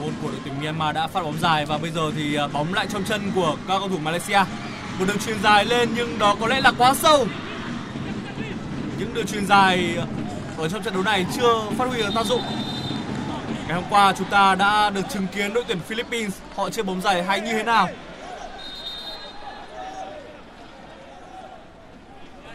[0.00, 2.74] Môn của đội tuyển Myanmar đã phát bóng dài và bây giờ thì à, bóng
[2.74, 4.40] lại trong chân của các cầu thủ Malaysia.
[4.98, 7.26] Một đường truyền dài lên nhưng đó có lẽ là quá sâu.
[8.98, 9.96] Những đường truyền dài
[10.56, 12.42] ở trong trận đấu này chưa phát huy được tác dụng.
[13.66, 17.00] Ngày hôm qua chúng ta đã được chứng kiến đội tuyển Philippines họ chơi bóng
[17.00, 17.88] dài hay như thế nào.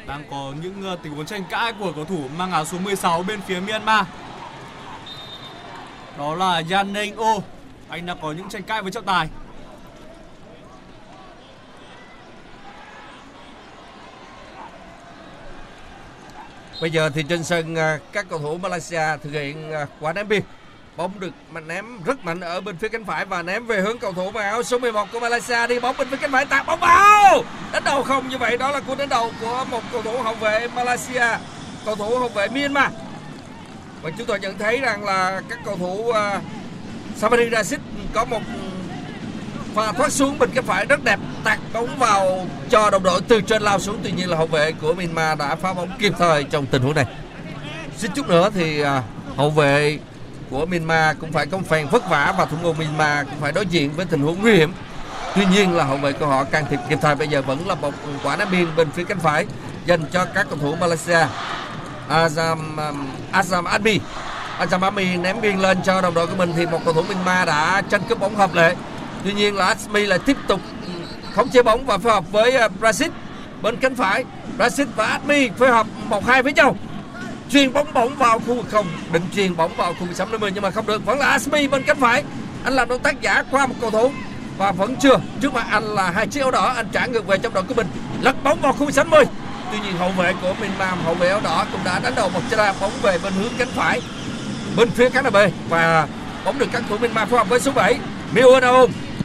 [0.07, 3.23] Đang có những ờ, tình huống tranh cãi của cầu thủ mang áo số 16
[3.23, 4.05] bên phía Myanmar.
[6.17, 7.33] Đó là Yan Neng O.
[7.89, 9.27] Anh đã có những tranh cãi với trọng tài.
[16.83, 20.27] Bây giờ thì trên sân à, các cầu thủ Malaysia thực hiện à, quả ném
[20.27, 20.41] biên.
[20.97, 23.99] Bóng được mà ném rất mạnh ở bên phía cánh phải và ném về hướng
[23.99, 26.65] cầu thủ mặc áo số 11 của Malaysia đi bóng bên phía cánh phải tạt
[26.65, 27.43] bóng vào.
[27.71, 30.33] Đánh đầu không như vậy đó là cú đánh đầu của một cầu thủ hậu
[30.35, 31.27] vệ Malaysia,
[31.85, 32.91] cầu thủ hậu vệ Myanmar.
[34.01, 36.43] Và chúng tôi nhận thấy rằng là các cầu thủ à, uh,
[37.17, 37.79] Samari Rashid
[38.13, 38.41] có một
[39.75, 43.41] pha thoát xuống bên cái phải rất đẹp, tạt bóng vào cho đồng đội từ
[43.41, 43.97] trên lao xuống.
[44.03, 46.95] Tuy nhiên là hậu vệ của Myanmar đã phá bóng kịp thời trong tình huống
[46.95, 47.05] này.
[47.97, 49.03] Xin chút nữa thì à,
[49.37, 49.99] hậu vệ
[50.49, 53.65] của Myanmar cũng phải có phèn vất vả và thủ môn Myanmar cũng phải đối
[53.65, 54.73] diện với tình huống nguy hiểm.
[55.35, 57.75] Tuy nhiên là hậu vệ của họ can thiệp kịp thời, bây giờ vẫn là
[57.75, 59.45] một quả đá biên bên phía cánh phải
[59.85, 61.27] dành cho các cầu thủ Malaysia.
[62.09, 62.57] Azam
[62.89, 63.99] um, Azam Admi
[64.59, 67.47] Azam Admi ném biên lên cho đồng đội của mình thì một cầu thủ Myanmar
[67.47, 68.75] đã tranh cướp bóng hợp lệ.
[69.23, 70.61] Tuy nhiên là Asmi lại tiếp tục
[71.33, 73.09] khống chế bóng và phối hợp với à, Brazil
[73.61, 74.25] bên cánh phải.
[74.57, 76.75] Brazil và Asmi phối hợp một hai với nhau.
[77.49, 80.63] Truyền bóng bóng vào khu vực không, định truyền bóng vào khu vực 50 nhưng
[80.63, 81.05] mà không được.
[81.05, 82.23] Vẫn là Asmi bên cánh phải.
[82.63, 84.11] Anh làm động tác giả qua một cầu thủ
[84.57, 85.19] và vẫn chưa.
[85.41, 87.73] Trước mặt anh là hai chiếc áo đỏ, anh trả ngược về trong đội của
[87.73, 87.87] mình.
[88.21, 89.23] Lật bóng vào khu vực 60.
[89.71, 92.41] Tuy nhiên hậu vệ của Myanmar, hậu vệ áo đỏ cũng đã đánh đầu một
[92.49, 94.01] chân bóng về bên hướng cánh phải
[94.77, 95.37] bên phía cánh B
[95.69, 96.07] và
[96.45, 97.99] bóng được các thủ Myanmar phối hợp với số 7
[98.33, 98.59] Miu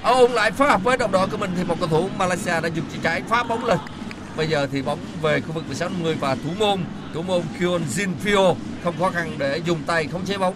[0.02, 2.60] Aung ông lại phối hợp với đồng đội của mình thì một cầu thủ Malaysia
[2.60, 3.78] đã dùng chân trái phá bóng lên.
[4.36, 6.84] Bây giờ thì bóng về khu vực 16 50 và thủ môn
[7.14, 10.54] thủ môn Kyon Jin không khó khăn để dùng tay khống chế bóng.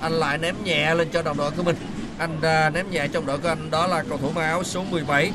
[0.00, 1.76] Anh lại ném nhẹ lên cho đồng đội của mình.
[2.18, 4.84] Anh uh, ném nhẹ trong đội của anh đó là cầu thủ mang áo số
[4.90, 5.32] 17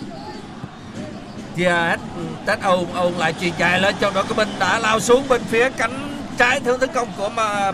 [1.55, 1.99] Tiaet
[2.45, 5.41] Tết Âu ông lại chuyền dài lên cho đội của mình đã lao xuống bên
[5.49, 7.29] phía cánh trái thương tấn công của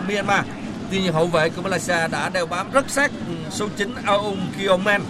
[0.08, 0.44] Myanmar.
[0.90, 4.46] Tuy nhiên hậu vệ của Malaysia đã đeo bám rất sát ừ, số 9 Aung
[4.58, 5.02] Kyoman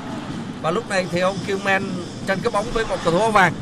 [0.66, 1.82] và lúc này thì ông Killman
[2.26, 3.52] tranh cái bóng với một cầu thủ áo vàng.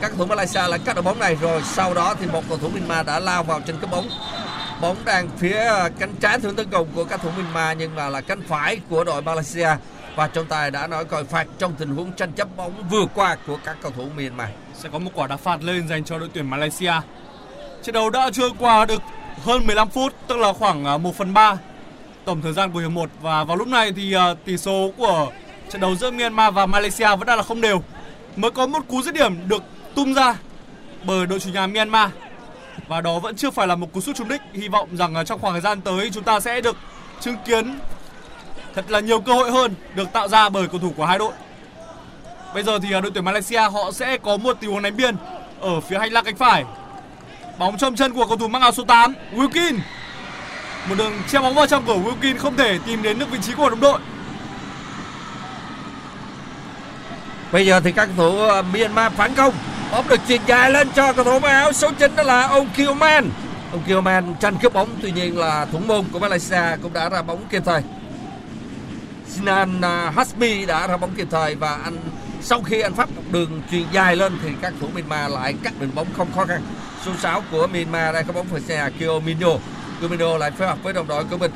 [0.00, 1.62] Các cầu thủ Malaysia lại cắt được bóng này rồi.
[1.64, 4.08] Sau đó thì một cầu thủ Myanmar đã lao vào trên cái bóng.
[4.80, 5.64] Bóng đang phía
[5.98, 9.04] cánh trái thương tấn công của các thủ Myanmar nhưng mà là cánh phải của
[9.04, 9.68] đội Malaysia.
[10.14, 13.36] Và trọng tài đã nói còi phạt trong tình huống tranh chấp bóng vừa qua
[13.46, 14.48] của các cầu thủ Myanmar.
[14.74, 16.92] Sẽ có một quả đá phạt lên dành cho đội tuyển Malaysia.
[17.82, 19.02] Trận đấu đã trôi qua được
[19.44, 21.56] hơn 15 phút, tức là khoảng à, 1 phần 3
[22.24, 25.30] tổng thời gian của hiệp 1 và vào lúc này thì à, tỷ số của
[25.70, 27.82] trận đấu giữa Myanmar và Malaysia vẫn đang là không đều.
[28.36, 29.62] Mới có một cú dứt điểm được
[29.94, 30.34] tung ra
[31.04, 32.10] bởi đội chủ nhà Myanmar
[32.88, 34.40] và đó vẫn chưa phải là một cú sút trúng đích.
[34.52, 36.76] Hy vọng rằng à, trong khoảng thời gian tới chúng ta sẽ được
[37.20, 37.78] chứng kiến
[38.74, 41.32] thật là nhiều cơ hội hơn được tạo ra bởi cầu thủ của hai đội.
[42.54, 45.16] Bây giờ thì à, đội tuyển Malaysia họ sẽ có một tình huống đánh biên
[45.60, 46.64] ở phía hành lang cánh phải.
[47.58, 49.78] Bóng trong chân của cầu thủ mang áo số 8, Wilkin.
[50.88, 53.54] Một đường che bóng vào trong của Wilkin không thể tìm đến được vị trí
[53.54, 53.98] của đồng đội.
[57.52, 59.54] Bây giờ thì các cầu thủ ờ, Myanmar phản công.
[59.92, 62.68] Bóng được chuyền dài lên cho cầu thủ mang áo số 9 đó là ông
[62.76, 63.30] Kilman.
[63.72, 67.22] Ông Kilman tranh cướp bóng tuy nhiên là thủ môn của Malaysia cũng đã ra
[67.22, 67.82] bóng kịp thời.
[69.28, 71.96] Sinan ờ, Hasmi đã ra bóng kịp thời và anh
[72.42, 75.72] sau khi anh phát một đường chuyền dài lên thì các thủ Myanmar lại cắt
[75.80, 76.62] đường bóng không khó khăn.
[77.04, 79.50] Số 6 của Myanmar đang có bóng phần xe Kyomino.
[80.00, 81.50] Kyomino lại phối hợp với đồng đội của mình.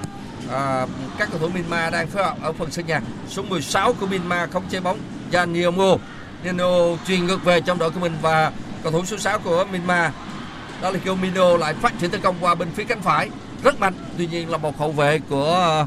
[0.53, 0.87] À,
[1.18, 3.00] các cầu thủ Myanmar đang phối hợp ở phần sân nhà.
[3.29, 4.98] Số 16 của Myanmar không chơi bóng
[5.32, 5.98] Janiomo
[6.44, 10.12] Nino truyền ngược về trong đội của mình và cầu thủ số 6 của Myanmar.
[10.82, 13.28] Đó là Kiomino lại phát triển tấn công qua bên phía cánh phải.
[13.64, 13.94] Rất mạnh.
[14.18, 15.86] Tuy nhiên là một hậu vệ của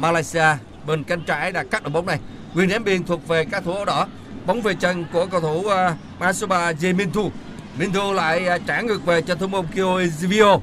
[0.00, 2.18] Malaysia bên cánh trái đã cắt được bóng này.
[2.54, 4.06] Quyền ném biên thuộc về các thủ áo đỏ.
[4.46, 7.30] Bóng về chân của cầu thủ ờ, Masuba Jemintu
[7.78, 8.12] Minh Thu.
[8.12, 10.58] Lại ờ, trả ngược về cho thủ môn Kyo Vio.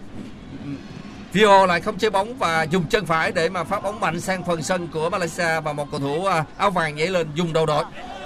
[1.34, 4.44] Vio lại không chơi bóng và dùng chân phải để mà phát bóng mạnh sang
[4.44, 7.66] phần sân của Malaysia và một cầu thủ à, áo vàng nhảy lên dùng đầu
[7.66, 7.84] đội.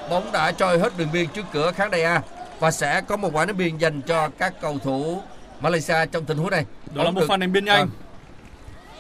[0.10, 2.22] Bóng đã trôi hết đường biên trước cửa khán đài A
[2.60, 5.22] và sẽ có một quả ném biên dành cho các cầu thủ
[5.62, 6.66] Malaysia trong tình huống này.
[6.86, 7.82] Đó là Bóng một được- pha ném biên nhanh.
[7.82, 7.86] À,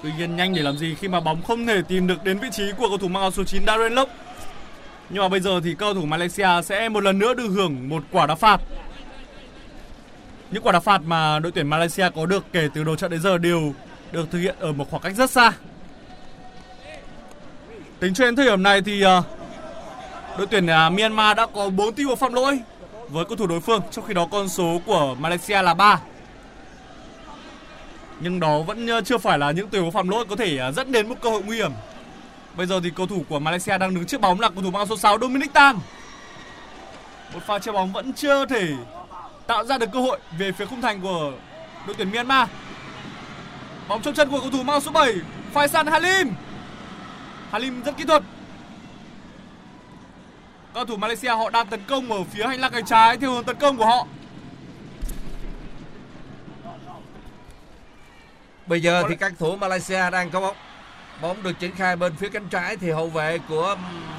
[0.03, 2.47] Tuy nhiên nhanh để làm gì khi mà bóng không thể tìm được đến vị
[2.51, 4.09] trí của cầu thủ mang áo số 9 Darren Lok.
[5.09, 8.03] Nhưng mà bây giờ thì cầu thủ Malaysia sẽ một lần nữa được hưởng một
[8.11, 8.61] quả đá phạt.
[10.51, 13.21] Những quả đá phạt mà đội tuyển Malaysia có được kể từ đầu trận đến
[13.21, 13.73] giờ đều
[14.11, 15.51] được thực hiện ở một khoảng cách rất xa.
[17.99, 19.23] Tính cho đến thời điểm này thì ờ,
[20.37, 22.59] đội tuyển ờ, Myanmar đã có 4 tình huống phạm lỗi
[23.09, 25.99] với cầu thủ đối phương, trong khi đó con số của Malaysia là 3
[28.19, 30.91] nhưng đó vẫn ờ, chưa phải là những tình huống phạm lỗi có thể dẫn
[30.91, 31.71] đến một cơ hội nguy hiểm.
[32.57, 34.87] Bây giờ thì cầu thủ của Malaysia đang đứng trước bóng là cầu thủ mang
[34.87, 35.79] số 6 Dominic Tam.
[37.33, 38.67] Một pha chơi bóng vẫn chưa thể
[39.47, 41.31] tạo ra được cơ hội về phía khung thành của
[41.87, 42.49] đội tuyển Myanmar.
[43.87, 45.13] Bóng trong chân của cầu thủ mang số 7
[45.53, 46.33] Faisal Halim.
[47.51, 48.23] Halim rất kỹ thuật.
[50.73, 53.43] Cầu thủ Malaysia họ đang tấn công ở phía hành lang cánh trái theo hướng
[53.43, 54.07] tấn công của họ.
[58.65, 60.55] Bây giờ thì các thủ Malaysia đang có bóng.
[61.21, 63.75] Bóng được triển khai bên phía cánh trái thì hậu vệ của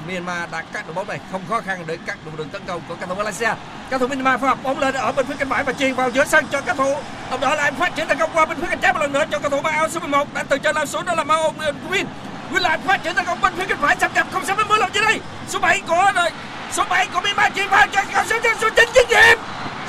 [0.07, 2.81] Myanmar đã cắt được bóng này không khó khăn để cắt được đường tấn công
[2.87, 3.49] của cầu thủ Malaysia.
[3.89, 6.09] cầu thủ Myanmar phối hợp bóng lên ở bên phía cánh phải và chuyền vào
[6.09, 6.95] giữa sân cho cầu thủ.
[7.31, 9.25] Đồng đó lại phát triển tấn công qua bên phía cánh trái một lần nữa
[9.31, 11.53] cho cầu thủ ba áo số 11 đã từ trên lao xuống đó là Mao
[11.89, 12.05] Win.
[12.51, 14.67] Win lại phát triển tấn công bên phía cánh phải sắp nhập không sắp đến
[14.69, 15.19] mưa làm gì đây.
[15.47, 16.29] Số 7 của rồi.
[16.71, 19.37] Số 7 của Myanmar chuyền vào cho cầu số số 9 dứt điểm.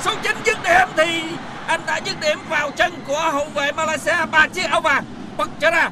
[0.01, 1.23] Số 9 dứt điểm thì
[1.67, 5.03] anh đã dứt điểm vào chân của hậu vệ Malaysia, ba chiếc áo vàng
[5.37, 5.89] bật trở ra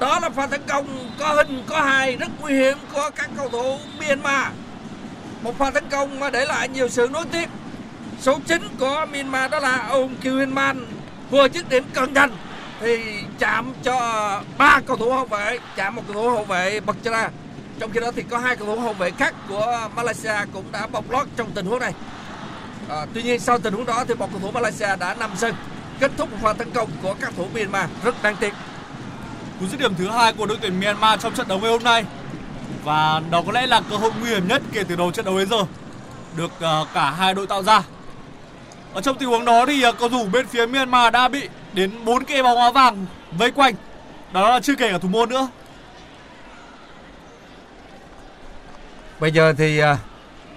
[0.00, 3.48] đó là pha tấn công có hình có hài rất nguy hiểm của các cầu
[3.48, 4.46] thủ Myanmar.
[5.42, 7.48] Một pha tấn công mà để lại nhiều sự nối tiếp
[8.20, 10.86] số 9 của Myanmar đó là ông Kiều Man
[11.30, 12.30] vừa dứt điểm cận thành
[12.80, 12.96] thì
[13.38, 17.30] chạm cho ba cầu thủ hậu vệ chạm một cầu thủ hậu vệ bật ra
[17.78, 20.86] trong khi đó thì có hai cầu thủ hậu vệ khác của Malaysia cũng đã
[20.86, 21.92] bọc lót trong tình huống này.
[22.88, 25.54] À, tuy nhiên sau tình huống đó thì một cầu thủ Malaysia đã nằm sân
[26.00, 27.90] kết thúc một pha tấn công của các thủ Myanmar.
[28.04, 28.52] Rất đáng tiếc.
[29.60, 32.04] Cú dứt điểm thứ hai của đội tuyển Myanmar trong trận đấu ngày hôm nay.
[32.84, 35.38] Và đó có lẽ là cơ hội nguy hiểm nhất kể từ đầu trận đấu
[35.38, 35.64] đến giờ
[36.36, 37.82] được ờ, cả hai đội tạo ra.
[38.94, 42.04] Ở trong tình huống đó thì ờ, cầu thủ bên phía Myanmar đã bị đến
[42.04, 43.74] 4 cây bóng áo vàng vây quanh.
[44.32, 45.48] Đó là chưa kể cả thủ môn nữa.
[49.20, 49.96] Bây giờ thì ờ,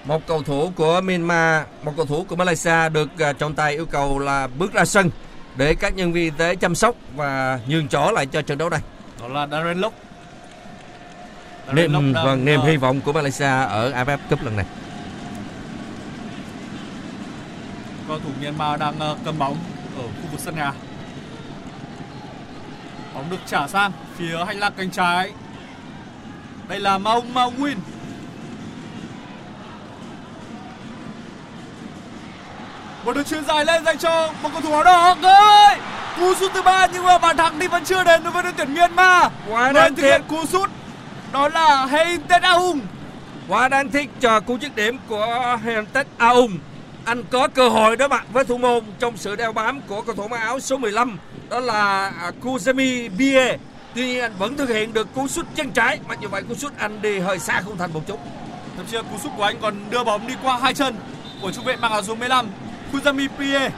[0.06, 3.10] một cầu thủ của Myanmar, một cầu thủ của Malaysia được
[3.40, 5.10] trọng tài yêu cầu là bước ra sân
[5.56, 8.70] để các nhân viên y tế chăm sóc và nhường chỗ lại cho trận đấu
[8.70, 8.82] này.
[9.22, 9.82] Đó là Darren.
[11.68, 14.56] Darren Niềm Lock đang, vâng, niềm ờ, hy vọng của Malaysia ở AFF Cup lần
[14.56, 14.66] này.
[18.08, 19.58] cầu thủ Myanmar đang ờ, cầm bóng
[19.98, 20.74] ở khu vực sân nhà.
[23.14, 25.32] Bóng được trả sang phía hành lang cánh trái.
[26.68, 27.52] Đây là Mao Mao
[33.06, 35.16] Một đường chuyền dài lên dành cho một cầu thủ áo đỏ.
[35.22, 35.78] Ơi!
[36.18, 38.54] Cú sút thứ ba nhưng mà bàn thắng thì vẫn chưa đến đối với đội
[38.58, 39.32] tuyển Myanmar.
[39.50, 40.70] Quá đáng thực hiện cú sút
[41.32, 42.80] đó là Hein Tet Aung.
[43.48, 46.58] Quá đáng tiếc cho cú dứt điểm của Hentet Aung.
[47.06, 50.16] Anh có cơ hội đối mặt với thủ môn trong sự đeo bám của cầu
[50.16, 51.18] thủ mang áo số 15
[51.50, 53.58] đó là à, Kuzemi Bie.
[53.96, 56.56] Tuy nhiên anh vẫn thực hiện được cú sút chân trái, mặc dù vậy cú
[56.56, 58.20] sút anh đi hơi xa khung thành một chút.
[58.78, 60.96] Thậm chí cú sút của anh còn đưa bóng đi qua hai chân
[61.42, 62.48] của trung vệ mang áo số 15
[62.91, 63.69] Kuzami Pie.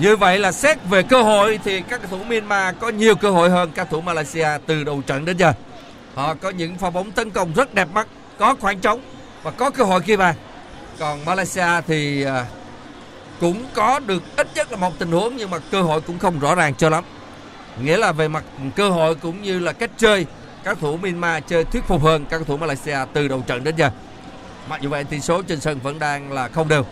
[0.00, 3.30] Như vậy là xét về cơ hội thì các cầu thủ Myanmar có nhiều cơ
[3.30, 5.52] hội hơn các thủ Malaysia từ đầu trận đến giờ.
[6.14, 8.06] Họ có những pha bóng tấn công rất đẹp mắt,
[8.38, 9.00] có khoảng trống
[9.42, 10.34] và có cơ hội ghi bàn.
[10.98, 12.46] Còn Malaysia thì à,
[13.40, 16.40] cũng có được ít nhất là một tình huống nhưng mà cơ hội cũng không
[16.40, 17.04] rõ ràng cho lắm.
[17.82, 18.44] Nghĩa là về mặt
[18.76, 20.26] cơ hội cũng như là cách chơi,
[20.64, 23.76] các thủ Myanmar chơi thuyết phục hơn các cầu thủ Malaysia từ đầu trận đến
[23.76, 23.90] giờ.
[24.68, 26.84] Mặc dù vậy tỷ số trên sân vẫn đang là không đều.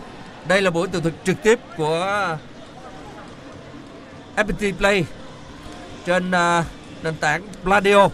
[0.47, 2.37] Đây là buổi tường thuật trực tiếp của
[4.35, 5.05] FPT Play
[6.05, 6.65] trên uh,
[7.03, 8.09] nền tảng Pladio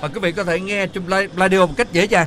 [0.00, 1.02] và quý vị có thể nghe trên
[1.34, 2.26] Pladio một cách dễ dàng.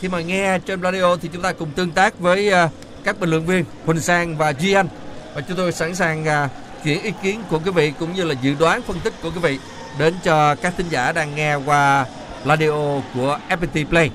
[0.00, 2.70] Khi mà nghe trên Pladio thì chúng ta cùng tương tác với uh,
[3.04, 4.88] các bình luận viên Huỳnh Sang và Duy Anh
[5.34, 8.24] và chúng tôi sẵn sàng à, uh, chuyển ý kiến của quý vị cũng như
[8.24, 9.58] là dự đoán phân tích của quý vị
[9.98, 12.06] đến cho các thính giả đang nghe qua
[12.46, 14.10] Radio của FPT Play.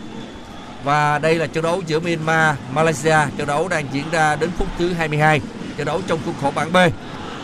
[0.87, 3.17] Và đây là trận đấu giữa Myanmar, Malaysia.
[3.37, 5.41] Trận đấu đang diễn ra đến phút thứ 22.
[5.77, 6.77] Trận đấu trong khuôn khổ bảng B.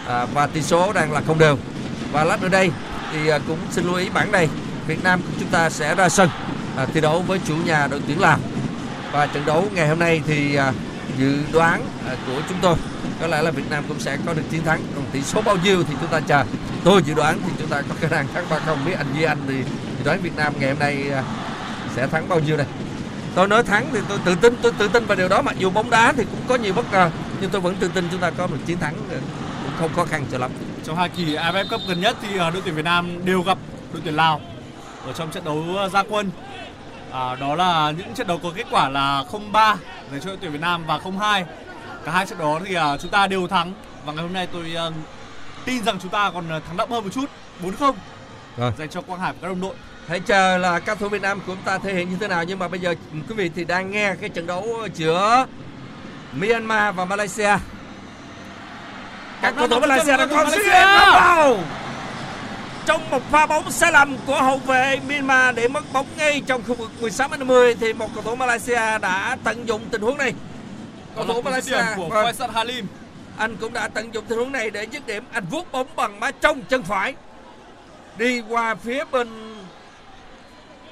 [0.08, 1.58] À, và tỷ số đang là không đều.
[2.12, 2.72] Và lát nữa đây
[3.12, 4.50] thì à, cũng xin lưu ý bảng này.
[4.88, 6.30] Việt Nam của chúng ta sẽ ra sân
[6.78, 8.40] à, thi đấu với chủ nhà đội tuyển Lào.
[9.12, 10.74] Và trận đấu ngày hôm nay thì à,
[11.18, 12.76] dự đoán à, của chúng tôi
[13.22, 15.58] có lẽ là Việt Nam cũng sẽ có được chiến thắng còn tỷ số bao
[15.64, 16.44] nhiêu thì chúng ta chờ
[16.84, 19.24] tôi dự đoán thì chúng ta có khả năng thắng ba không biết anh Duy
[19.24, 19.56] Anh thì
[19.98, 21.24] dự đoán Việt Nam ngày hôm nay à,
[21.96, 22.68] sẽ thắng bao nhiêu đây
[23.36, 25.70] tôi nói thắng thì tôi tự tin tôi tự tin vào điều đó mặc dù
[25.70, 27.10] bóng đá thì cũng có nhiều bất ngờ
[27.42, 29.18] nhưng tôi vẫn tự tin chúng ta có một chiến thắng à,
[29.64, 30.52] cũng không khó khăn cho lắm
[30.86, 33.58] Trong hai kỳ AFF Cup gần nhất thì ờ, đội tuyển Việt Nam đều gặp
[33.94, 34.42] đội tuyển Lào
[35.06, 36.32] ở trong trận đấu ờ, gia quân.
[37.12, 39.76] À, đó là những trận đấu có kết quả là 0-3
[40.12, 41.44] dành cho đội tuyển Việt Nam và 0-2.
[42.06, 43.74] Cả hai trận đó thì ờ, chúng ta đều thắng
[44.06, 44.92] và ngày hôm nay tôi ờ,
[45.66, 47.26] tin rằng chúng ta còn ờ, thắng đậm hơn một chút
[47.64, 47.94] 4-0
[48.58, 48.72] Rồi.
[48.78, 49.76] dành cho Quang Hải và các đồng đội.
[50.08, 52.44] Hãy chờ là các thủ Việt Nam của chúng ta thể hiện như thế nào
[52.44, 55.46] nhưng mà bây giờ quý vị thì đang nghe cái trận đấu giữa
[56.34, 57.58] Myanmar và Malaysia.
[59.42, 61.60] Các cầu thủ Malaysia đã còn xuyên vào
[62.86, 66.62] trong một pha bóng sai lầm của hậu vệ Myanmar để mất bóng ngay trong
[66.68, 70.34] khu vực 16 10 thì một cầu thủ Malaysia đã tận dụng tình huống này.
[71.16, 72.88] Cầu thủ Malaysia của vâng, Faisal Halim.
[73.38, 76.20] anh cũng đã tận dụng tình huống này để dứt điểm anh vuốt bóng bằng
[76.20, 77.14] má trong chân phải
[78.18, 79.28] đi qua phía bên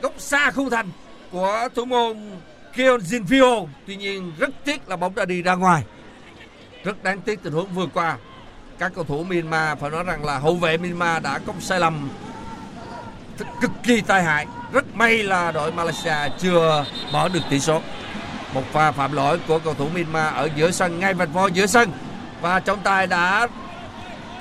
[0.02, 0.90] góc xa không thành
[1.32, 2.18] của thủ môn
[2.76, 3.68] Kion Jinfio.
[3.88, 5.84] tuy nhiên rất tiếc là bóng đã đi ra ngoài.
[6.84, 8.18] Rất đáng tiếc tình huống vừa qua.
[8.80, 12.10] Các cầu thủ Myanmar phải nói rằng là hậu vệ Myanmar đã có sai lầm
[13.62, 14.48] cực kỳ tai hại.
[14.72, 17.82] Rất may là đội Malaysia chưa mở được tỷ số.
[18.54, 21.66] Một pha phạm lỗi của cầu thủ Myanmar ở giữa sân, ngay vạch voi giữa
[21.66, 21.92] sân.
[22.42, 23.48] Và trọng tài đã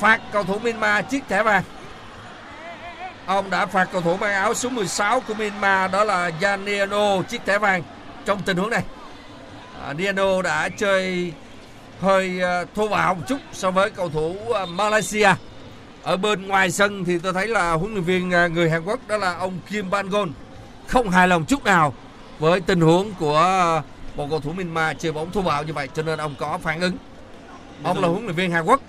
[0.01, 1.63] phạt cầu thủ Myanmar chiếc thẻ vàng
[3.31, 7.41] ông đã phạt cầu thủ mang áo số 16 của Myanmar đó là Janiano chiếc
[7.47, 7.83] thẻ vàng
[8.25, 8.83] trong tình huống này
[9.83, 11.33] à, Niano đã chơi
[12.01, 15.29] hơi à, thô bạo một chút so với cầu thủ à, Malaysia.
[16.03, 19.01] Ở bên ngoài sân thì tôi thấy là huấn luyện viên à, người Hàn Quốc
[19.09, 20.33] đó là ông Kim Bangon
[20.87, 21.95] không hài lòng chút nào
[22.39, 23.83] với tình huống của
[24.17, 26.81] một cầu thủ Myanmar chơi bóng thô bạo như vậy cho nên ông có phản
[26.81, 26.97] ứng.
[27.83, 28.81] Ông là huấn luyện viên Hàn Quốc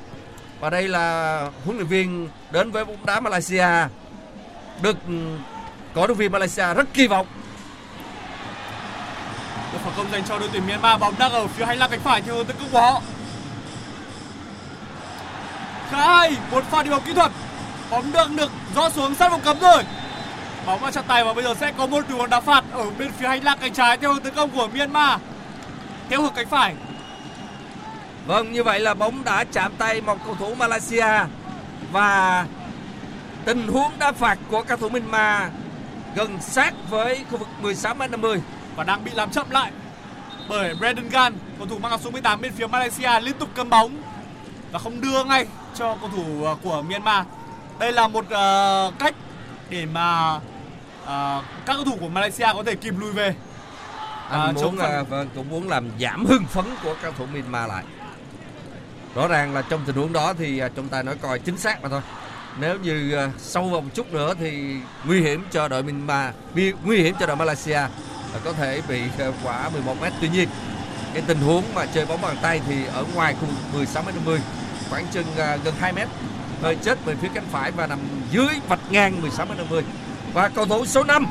[0.60, 3.68] và đây là huấn luyện viên đến với bóng đá Malaysia
[4.82, 5.14] được ừ,
[5.94, 7.28] cổ động viên Malaysia rất kỳ vọng
[9.74, 12.00] Một phản công dành cho đội tuyển Myanmar bóng đang ở phía hành lang cánh
[12.00, 13.02] phải theo hướng tấn công của họ.
[15.90, 17.32] Khá hay, một pha đi bóng kỹ thuật.
[17.90, 19.84] Bóng được được do xuống sát vòng cấm rồi.
[20.66, 23.12] Bóng vào chặn tay và bây giờ sẽ có một đường đá phạt ở bên
[23.12, 25.20] phía hành lang cánh trái theo hướng tấn công của Myanmar.
[26.10, 26.76] Theo hướng cánh phải.
[28.26, 31.08] Vâng, như vậy là bóng đã chạm tay một cầu thủ Malaysia
[31.92, 32.46] và
[33.46, 35.52] tình huống đá phạt của cầu thủ Myanmar
[36.16, 38.42] gần sát với khu vực 16 m 50.
[38.76, 39.72] và đang bị làm chậm lại
[40.50, 43.70] bởi Brandon Gan, cầu thủ mang áo số 18 bên phía Malaysia liên tục cầm
[43.70, 44.02] bóng
[44.72, 47.26] và không đưa ngay cho cầu thủ ờ, của Myanmar.
[47.80, 49.16] Đây là một ờ, cách
[49.70, 50.40] để mà
[51.06, 53.36] ờ, các cầu thủ của Malaysia có thể kịp lùi về.
[54.30, 57.70] Anh À, muốn phần- vâng, cũng muốn làm giảm hưng phấn của cầu thủ Myanmar
[57.70, 57.84] lại.
[59.16, 61.90] Rõ ràng là trong tình huống đó thì trọng tài nói coi chính xác mà
[61.90, 62.02] thôi.
[62.60, 64.76] Nếu như à, sâu vào một chút nữa thì
[65.06, 69.02] nguy hiểm cho đội Myanmar, nguy, nguy hiểm cho đội Malaysia là có thể bị
[69.18, 70.06] ờ, quả 11 m.
[70.22, 70.50] Tuy nhiên
[71.14, 74.40] cái tình huống mà chơi bóng bằng tay thì ở ngoài khu 16 m 50
[74.90, 75.98] khoảng chừng ờ, gần 2 m
[76.62, 78.00] hơi chết về phía cánh phải và nằm
[78.32, 79.84] dưới vạch ngang 16 m 50
[80.34, 81.26] và cầu thủ số 5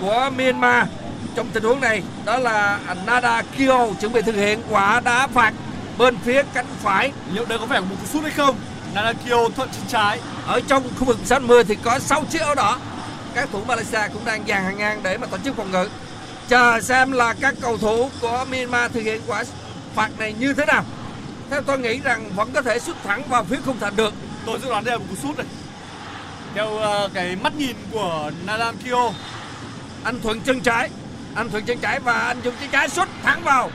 [0.00, 0.88] của Myanmar
[1.34, 5.52] trong tình huống này đó là Nada Kyo chuẩn bị thực hiện quả đá phạt
[5.98, 8.56] bên phía cánh phải Liệu đây có phải là một cú sút hay không?
[8.96, 10.20] Nanakio thuận chân trái.
[10.46, 12.78] ở trong khu vực 60 thì có 6 chiếc áo đỏ
[13.34, 15.88] các thủ Malaysia cũng đang dàn hàng ngang để mà tổ chức phòng ngự.
[16.48, 19.44] Chờ xem là các cầu thủ của Myanmar thực hiện quả
[19.94, 20.84] phạt này như thế nào.
[21.50, 24.14] Theo tôi nghĩ rằng vẫn có thể xuất thẳng vào phía khung thành được.
[24.46, 25.46] Tôi dự đoán đây là một cú sút này.
[26.54, 29.10] Theo ờ, cái mắt nhìn của Nanakio
[30.04, 30.90] anh thuận chân trái.
[31.34, 33.70] Anh thuận chân trái và anh dùng chân trái xuất thẳng vào.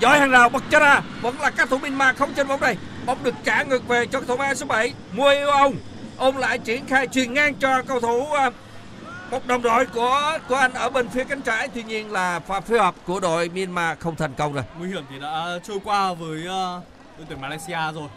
[0.00, 1.00] Giỏi hàng rào bật cho ra.
[1.22, 2.76] Vẫn là các thủ Myanmar không trên bóng đây
[3.08, 5.74] bóng được trả ngược về cho cầu thủ số 7 mua yêu ông.
[6.16, 8.50] Ôm lại triển khai truyền ngang cho cầu thủ à,
[9.30, 11.68] một đồng đội của của anh ở bên phía cánh trái.
[11.74, 14.64] Tuy nhiên là pha phối hợp của đội Myanmar không thành công rồi.
[14.78, 16.80] Nguy hiểm thì đã trôi qua với ờ,
[17.18, 18.08] đội tuyển Malaysia rồi.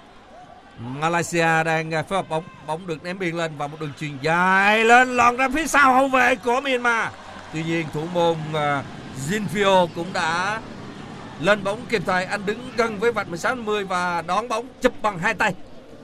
[0.80, 4.18] Malaysia đang à, phối hợp bóng bóng được ném biên lên và một đường chuyền
[4.22, 7.14] dài lên lòn ra phía sau hậu vệ của Myanmar.
[7.54, 10.60] Tuy nhiên thủ môn uh, cũng đã
[11.42, 13.56] lên bóng kịp thời anh đứng gần với vạch 16
[13.90, 15.54] và đón bóng, chụp bằng hai tay.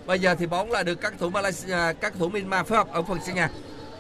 [0.05, 2.88] Bây giờ thì bóng lại được các thủ Malaysia à, các thủ Myanmar phối hợp
[2.91, 3.49] ở phần sân nhà.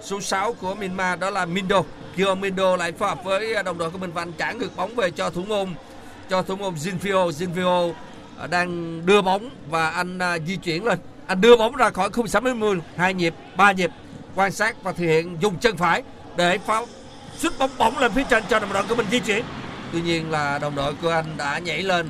[0.01, 1.83] Số 6 của Myanmar đó là Mindo.
[2.17, 4.75] Kyo Mindo lại phối hợp với à, đồng đội của mình và anh trả ngược
[4.75, 5.69] bóng về cho thủ môn,
[6.29, 7.29] cho thủ môn Jinfio.
[7.29, 7.93] Jinfio
[8.37, 10.99] à, đang đưa bóng và anh di chuyển lên.
[11.27, 12.53] Anh đưa bóng ra khỏi khung 60
[12.95, 13.91] hai nhịp, ba nhịp,
[14.35, 16.03] quan sát và thực hiện dùng chân phải
[16.37, 16.85] để pháo
[17.37, 19.45] xuất bóng bóng lên phía trên cho đồng đội của mình di chuyển
[19.91, 22.09] tuy nhiên là đồng đội của anh đã nhảy lên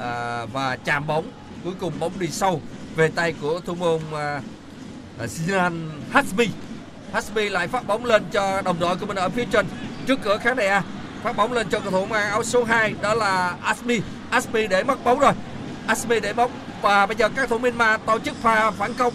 [0.00, 1.30] à, và chạm bóng.
[1.64, 2.60] Cuối cùng bóng đi sâu
[2.96, 4.40] về tay của thủ môn à,
[5.18, 6.48] à Sinan Hasmi
[7.14, 9.66] Hasmi lại phát bóng lên cho đồng đội của mình ở phía trên
[10.06, 10.82] trước cửa khán đài A.
[11.22, 14.00] Phát bóng lên cho cầu thủ mang áo số 2 đó là Asmi
[14.30, 15.32] Asmi để mất bóng rồi.
[15.86, 16.50] Asmi để bóng
[16.82, 19.12] và bây giờ các thủ Myanmar tổ chức pha phản công.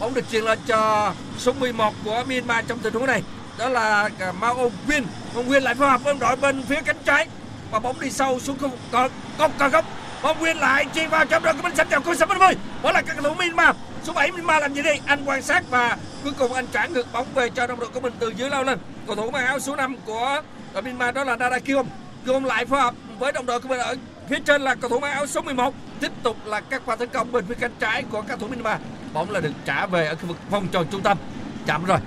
[0.00, 3.22] Bóng được truyền lên cho số 11 của Myanmar trong tình huống này
[3.58, 5.02] đó là à, Mao Ong Win
[5.34, 7.26] Ong lại phối hợp với đội bên phía cánh trái
[7.70, 9.84] và bóng đi sâu xuống khu vực cột góc cột góc
[10.22, 12.92] bóng Win lại chuyền vào trong đội của mình sạch chào sập sắp 50 đó
[12.92, 13.76] là các cầu thủ Myanmar.
[14.02, 17.12] Số 7 Myanmar làm gì đi anh quan sát và cuối cùng anh trả ngược
[17.12, 18.78] bóng về cho đồng đội của mình từ dưới lao lên.
[19.06, 20.42] Cầu thủ mang áo số 5 của
[20.74, 21.86] đội Myanmar đó là Dada Kiom.
[22.26, 23.96] Kiom lại phối hợp với đồng đội của mình ở
[24.28, 27.08] phía trên là cầu thủ mang áo số 11 tiếp tục là các pha tấn
[27.08, 28.80] công bên phía cánh trái của các thủ Myanmar.
[29.12, 31.18] Bóng là được trả về ở khu vực vòng tròn trung tâm.
[31.66, 31.98] Chậm rồi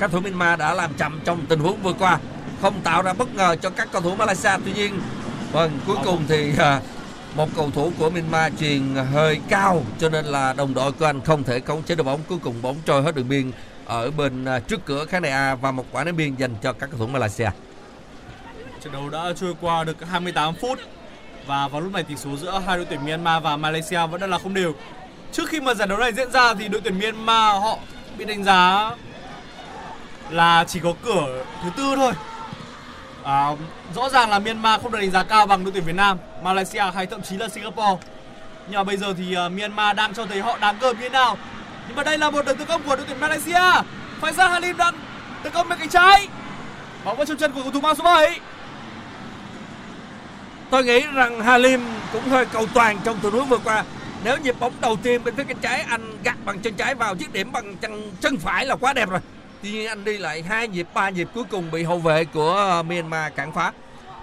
[0.00, 2.18] các thủ Myanmar đã làm chậm trong tình huống vừa qua,
[2.62, 4.50] không tạo ra bất ngờ cho các cầu thủ Malaysia.
[4.64, 5.00] Tuy nhiên
[5.52, 6.80] vâng cuối cùng thì à,
[7.36, 11.20] một cầu thủ của Myanmar truyền hơi cao, cho nên là đồng đội của anh
[11.20, 12.20] không thể khống chế được bóng.
[12.28, 13.52] Cuối cùng bóng trôi hết đường biên
[13.84, 16.72] ở bên à, trước cửa khán đài A và một quả ném biên dành cho
[16.72, 17.50] các cầu thủ Malaysia.
[18.82, 20.78] Trận đấu đã trôi qua được 28 phút
[21.46, 24.30] và vào lúc này tỷ số giữa hai đội tuyển Myanmar và Malaysia vẫn đang
[24.30, 24.72] là không đều.
[25.32, 27.78] Trước khi mà giải đấu này diễn ra thì đội tuyển Myanmar họ
[28.18, 28.90] bị đánh giá
[30.30, 32.12] là chỉ có cửa thứ tư thôi.
[33.24, 33.50] À,
[33.94, 36.82] rõ ràng là Myanmar không được đánh giá cao bằng đội tuyển Việt Nam, Malaysia
[36.94, 38.06] hay thậm chí là Singapore.
[38.68, 41.08] Nhưng mà bây giờ thì uh, Myanmar đang cho thấy họ đáng gờm như thế
[41.08, 41.38] nào.
[41.88, 43.82] Nhưng mà đây là một đợt tấn công của đội tuyển Malaysia.
[44.20, 44.94] Faisal Halim đang
[45.42, 46.28] tấn công bên cánh trái.
[47.04, 48.40] Bóng vào trong chân của cầu thủ mang số 7.
[50.70, 51.80] Tôi nghĩ rằng Halim
[52.12, 53.84] cũng hơi cầu toàn trong tình huống vừa qua.
[54.24, 57.16] Nếu nhịp bóng đầu tiên bên phía cánh trái anh gạt bằng chân trái vào
[57.16, 59.20] dứt điểm bằng chân chân phải là quá đẹp rồi.
[59.62, 62.82] Tuy nhiên anh đi lại hai nhịp ba nhịp cuối cùng bị hậu vệ của
[62.86, 63.72] Myanmar cản phá.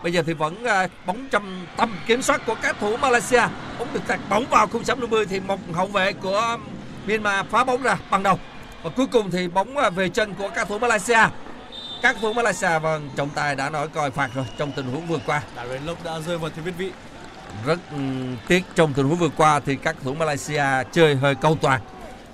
[0.04, 3.42] Bây giờ thì vẫn à, bóng trong tầm kiểm soát của các thủ Malaysia.
[3.80, 6.58] Bóng được tạt bóng vào khung sắm 50 thì một hậu vệ của
[7.06, 8.40] Myanmar phá bóng ra bằng đầu.
[8.84, 11.20] Và cuối cùng thì bóng về chân của các thủ Malaysia.
[12.02, 15.20] Các thủ Malaysia vâng trọng tài đã nói coi phạt rồi trong tình huống vừa
[15.26, 15.42] qua.
[15.56, 16.92] Đà Rên Lốc đã rơi vào thế biết vị.
[17.66, 21.58] rất ừm, tiếc trong tình huống vừa qua thì các thủ Malaysia chơi hơi câu
[21.62, 21.82] toàn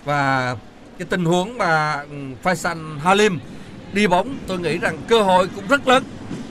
[0.06, 0.56] và
[1.00, 3.40] cái tình huống mà ừm, Faisal Halim
[3.94, 6.04] đi bóng tôi nghĩ rằng cơ hội cũng rất lớn.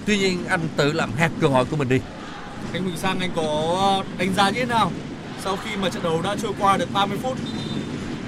[0.06, 2.00] Tuy nhiên anh tự làm hạt cơ hội của mình đi.
[2.72, 4.92] Anh Huỳnh Sang anh có đánh giá như thế nào
[5.44, 7.38] sau khi mà trận đấu đã trôi qua được 30 phút?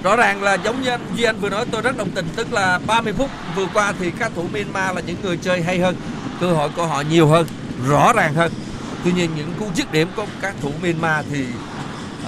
[0.05, 2.25] rõ ràng là giống như anh Duy Anh vừa nói tôi rất đồng tình.
[2.35, 5.79] Tức là 30 phút vừa qua thì các thủ Myanmar là những người chơi hay
[5.79, 5.95] hơn
[6.39, 7.47] cơ hội của họ nhiều hơn
[7.87, 8.51] rõ ràng hơn.
[9.03, 11.45] Tuy nhiên những cú dứt điểm của các thủ Myanmar thì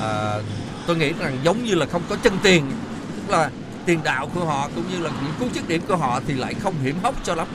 [0.02, 0.40] à,
[0.88, 2.72] tôi nghĩ rằng giống như là không có chân tiền.
[3.16, 3.50] Tức là
[3.88, 6.54] tiền đạo của họ cũng như là những cú dứt điểm của họ thì lại
[6.54, 7.48] không hiểm hóc cho lắm.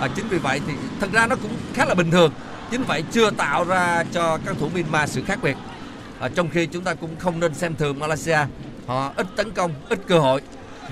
[0.00, 2.32] À, chính vì vậy thì thật ra nó cũng khá là bình thường.
[2.70, 5.56] Chính vậy chưa tạo ra cho các thủ Myanmar sự khác biệt.
[6.20, 8.38] À, trong khi chúng ta cũng không nên xem thường Malaysia.
[8.86, 10.42] Họ ít tấn công ít cơ hội.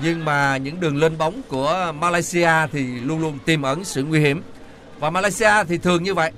[0.03, 4.19] Nhưng mà những đường lên bóng của Malaysia thì luôn luôn tiềm ẩn sự nguy
[4.19, 4.41] hiểm.
[4.99, 6.31] Và Malaysia thì thường như vậy.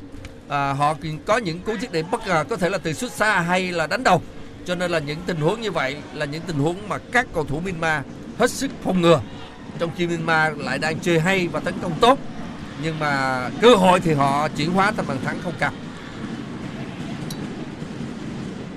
[0.48, 0.96] À, họ
[1.26, 3.88] có những cú dứt điểm bất ngờ có thể là từ xuất xa hay là
[3.88, 4.22] đánh đầu.
[4.66, 7.44] Cho nên là những tình huống như vậy là những tình huống mà các cầu
[7.44, 8.04] thủ Myanmar
[8.42, 9.22] hết sức phòng ngừa
[9.80, 12.20] trong khi Myanmar lại đang chơi hay và tấn công tốt
[12.84, 15.72] nhưng mà cơ hội thì họ chuyển hóa thành bàn thắng không cao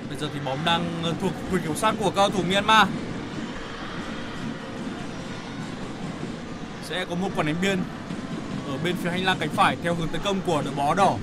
[0.09, 2.87] Bây giờ thì bóng đang thuộc quyền kiểm soát của cao thủ Myanmar.
[6.83, 7.79] Sẽ có một quả đánh biên
[8.67, 11.17] ở bên phía hành lang cánh phải theo hướng tấn công của đội bó đỏ.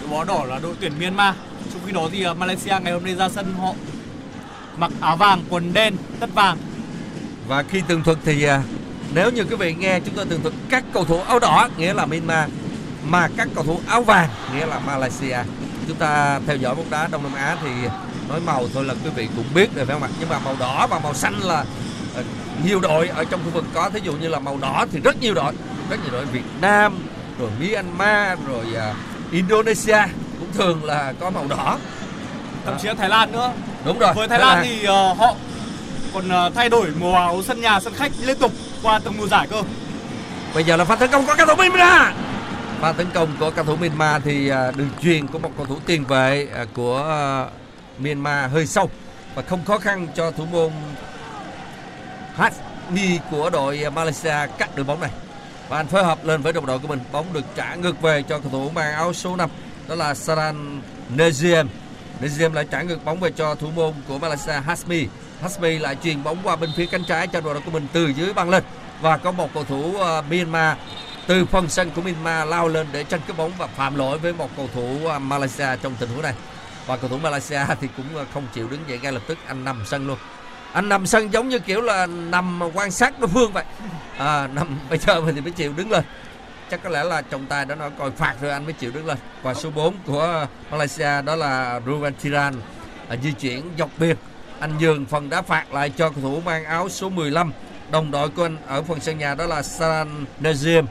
[0.00, 1.34] Đội bó đỏ là đội tuyển Myanmar.
[1.72, 3.72] Trong khi đó thì à, Malaysia ngày hôm nay ra sân họ
[4.76, 6.58] mặc áo vàng, quần đen, tất vàng.
[7.48, 8.62] Và khi tường thuật thì à,
[9.14, 11.94] nếu như quý vị nghe chúng tôi tường thuật các cầu thủ áo đỏ nghĩa
[11.94, 12.48] là Myanmar
[13.06, 15.38] mà các cầu thủ áo vàng nghĩa là Malaysia.
[15.88, 17.70] Chúng ta theo dõi bóng đá Đông Nam Á thì
[18.28, 20.08] nói màu thôi là quý vị cũng biết rồi phải không ạ?
[20.20, 21.64] Nhưng mà màu đỏ và màu xanh là
[22.14, 22.22] ờ,
[22.64, 25.20] nhiều đội ở trong khu vực có thí dụ như là màu đỏ thì rất
[25.20, 25.52] nhiều đội,
[25.90, 26.98] rất nhiều đội Việt Nam,
[27.38, 28.94] rồi Myanmar, rồi à,
[29.30, 30.02] Indonesia
[30.38, 31.78] cũng thường là có màu đỏ.
[32.64, 33.52] Thậm chí là Thái Lan nữa.
[33.84, 34.14] Đúng rồi.
[34.14, 35.34] Với Thái Lan thì ờ, họ
[36.14, 38.52] còn ờ, thay đổi màu áo sân nhà, sân khách liên tục
[38.82, 39.62] qua từng mùa giải cơ.
[40.54, 42.14] Bây giờ là pha tấn công của cầu thủ Myanmar.
[42.80, 45.78] Pha tấn công của cầu thủ Myanmar thì ờ, đường truyền của một cầu thủ
[45.86, 47.46] tiền vệ ờ, của
[47.98, 48.90] Myanmar hơi sâu
[49.34, 50.70] và không khó khăn cho thủ môn
[52.34, 55.10] Hasmi của đội Malaysia cắt được bóng này.
[55.68, 58.22] Và anh phối hợp lên với đồng đội của mình, bóng được trả ngược về
[58.22, 59.50] cho cầu thủ mang áo số 5
[59.88, 60.82] đó là Saran
[61.16, 61.68] Neziem.
[62.20, 65.06] Neziem lại trả ngược bóng về cho thủ môn của Malaysia Hasmi.
[65.44, 68.32] Hasmi lại truyền bóng qua bên phía cánh trái cho đội của mình từ dưới
[68.32, 68.64] băng lên.
[69.00, 70.76] Và có một cầu thủ ờ, Myanmar
[71.26, 74.32] từ phần sân của Myanmar lao lên để tranh cái bóng và phạm lỗi với
[74.32, 76.34] một cầu thủ ờ, Malaysia trong tình huống này.
[76.86, 79.64] và cầu thủ Malaysia thì cũng ờ, không chịu đứng dậy ngay lập tức anh
[79.64, 80.18] nằm sân luôn.
[80.72, 83.64] Anh nằm sân giống như kiểu là nằm quan sát đối phương vậy.
[84.18, 86.04] À, nằm bây giờ thì mới chịu đứng lên.
[86.70, 89.06] Chắc có lẽ là trọng tài đã nói coi phạt rồi anh mới chịu đứng
[89.06, 89.18] lên.
[89.42, 92.54] Và số 4 của Malaysia đó là Ruben Tiran
[93.08, 94.16] à, di chuyển dọc biên
[94.60, 97.52] anh Dương phần đá phạt lại cho cầu thủ mang áo số 15
[97.90, 100.84] đồng đội của anh ở phần sân nhà đó là Saran Nazim.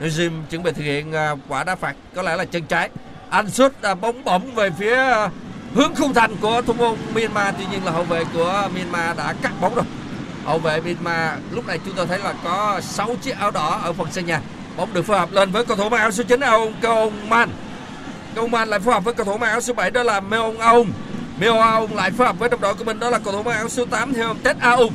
[0.00, 2.90] Nazim chuẩn bị thực hiện à, quả đá phạt có lẽ là chân trái.
[3.30, 5.30] Anh sút bóng bổng về phía à,
[5.74, 7.54] hướng khung thành của thủ môn Myanmar.
[7.58, 9.84] Tuy nhiên là hậu vệ của Myanmar đã cắt bóng rồi.
[10.44, 13.92] Hậu vệ Myanmar lúc này chúng tôi thấy là có 6 chiếc áo đỏ ở
[13.92, 14.40] phần sân nhà.
[14.76, 17.50] Bóng được phối hợp lên với cầu thủ mang áo số 9 ông Công Man.
[18.34, 20.58] Công Man lại phối hợp với cầu thủ mang áo số 7 đó là Meong
[20.58, 20.92] ông
[21.40, 23.56] Meong Aung lại phối hợp với đồng đội của mình đó là cầu thủ mang
[23.56, 24.92] áo số 8 theo ông Tết Aung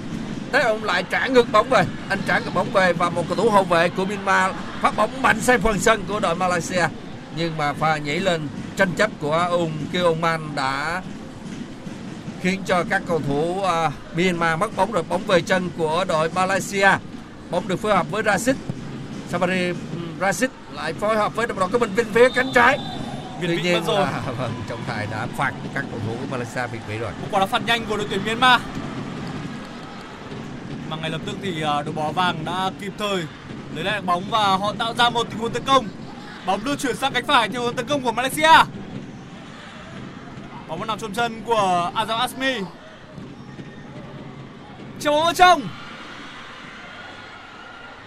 [0.52, 1.86] tết Aung lại trả ngược bóng về.
[2.10, 5.22] Anh trả ngược bóng về và một cầu thủ hậu vệ của Myanmar phát bóng
[5.22, 6.88] mạnh sang phần sân của đội Malaysia.
[7.36, 11.02] Nhưng mà pha nhảy lên tranh chấp của Aung Kêu Man đã
[12.42, 16.30] khiến cho các cầu thủ uh, Myanmar mất bóng rồi bóng về chân của đội
[16.36, 16.90] Malaysia.
[17.50, 18.56] Bóng được phối hợp với Rashid.
[19.30, 19.74] Sabari ừ,
[20.22, 22.80] Rashid lại phối hợp với đồng đội của mình bên phía cánh trái.
[23.42, 24.00] Việt nhiên mất rồi.
[24.00, 27.28] là vâng, trọng tài đã phạt các cầu thủ của Malaysia việt vị rồi Một
[27.32, 28.62] quả đá phạt nhanh của đội tuyển Myanmar.
[30.90, 33.24] Mà ngay lập tức thì à, đội bóng vàng đã kịp thời
[33.76, 35.88] lấy lại bóng và họ tạo ra một tình huống tấn công.
[36.46, 38.54] Bóng đưa chuyển sang cánh phải theo hướng tấn công của Malaysia.
[40.68, 42.60] Bóng vẫn nằm trong chân của Azam Asmi.
[45.00, 45.62] Chiều bóng ở trong.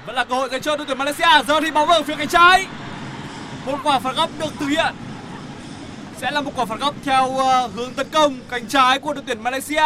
[0.07, 1.45] Vẫn là cơ hội dành cho đội tuyển Malaysia.
[1.49, 2.67] Giờ thì bóng ở phía cánh trái.
[3.67, 4.95] Một quả phạt góc được thực hiện
[6.25, 9.25] sẽ là một quả phạt góc theo ờ, hướng tấn công cánh trái của đội
[9.27, 9.85] tuyển Malaysia.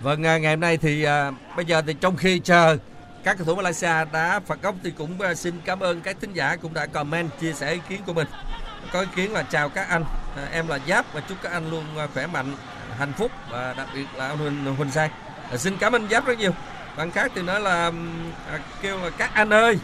[0.00, 2.76] Vâng, à, ngày hôm nay thì à, bây giờ thì trong khi chờ
[3.24, 6.32] các cầu thủ Malaysia đã phạt góc thì cũng à, xin cảm ơn các thính
[6.32, 8.26] giả cũng đã comment chia sẻ ý kiến của mình.
[8.92, 10.04] Có ý kiến là chào các anh,
[10.52, 12.54] em là Giáp và chúc các anh luôn khỏe mạnh,
[12.98, 15.10] hạnh phúc và đặc biệt là ông Huỳnh Huỳnh Sang.
[15.56, 16.52] Xin cảm ơn Giáp rất nhiều.
[16.96, 17.92] Bạn khác thì nói là
[18.82, 19.78] kêu là các anh ơi.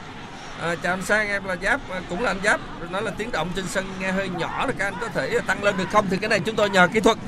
[0.61, 2.61] À, chào anh Sang em là Giáp ờ, cũng là anh Giáp.
[2.91, 5.41] Nói là tiếng động trên sân nghe hơi nhỏ rồi các anh có thể ờ,
[5.47, 6.07] tăng lên được không?
[6.11, 7.19] Thì cái này chúng tôi nhờ kỹ thuật.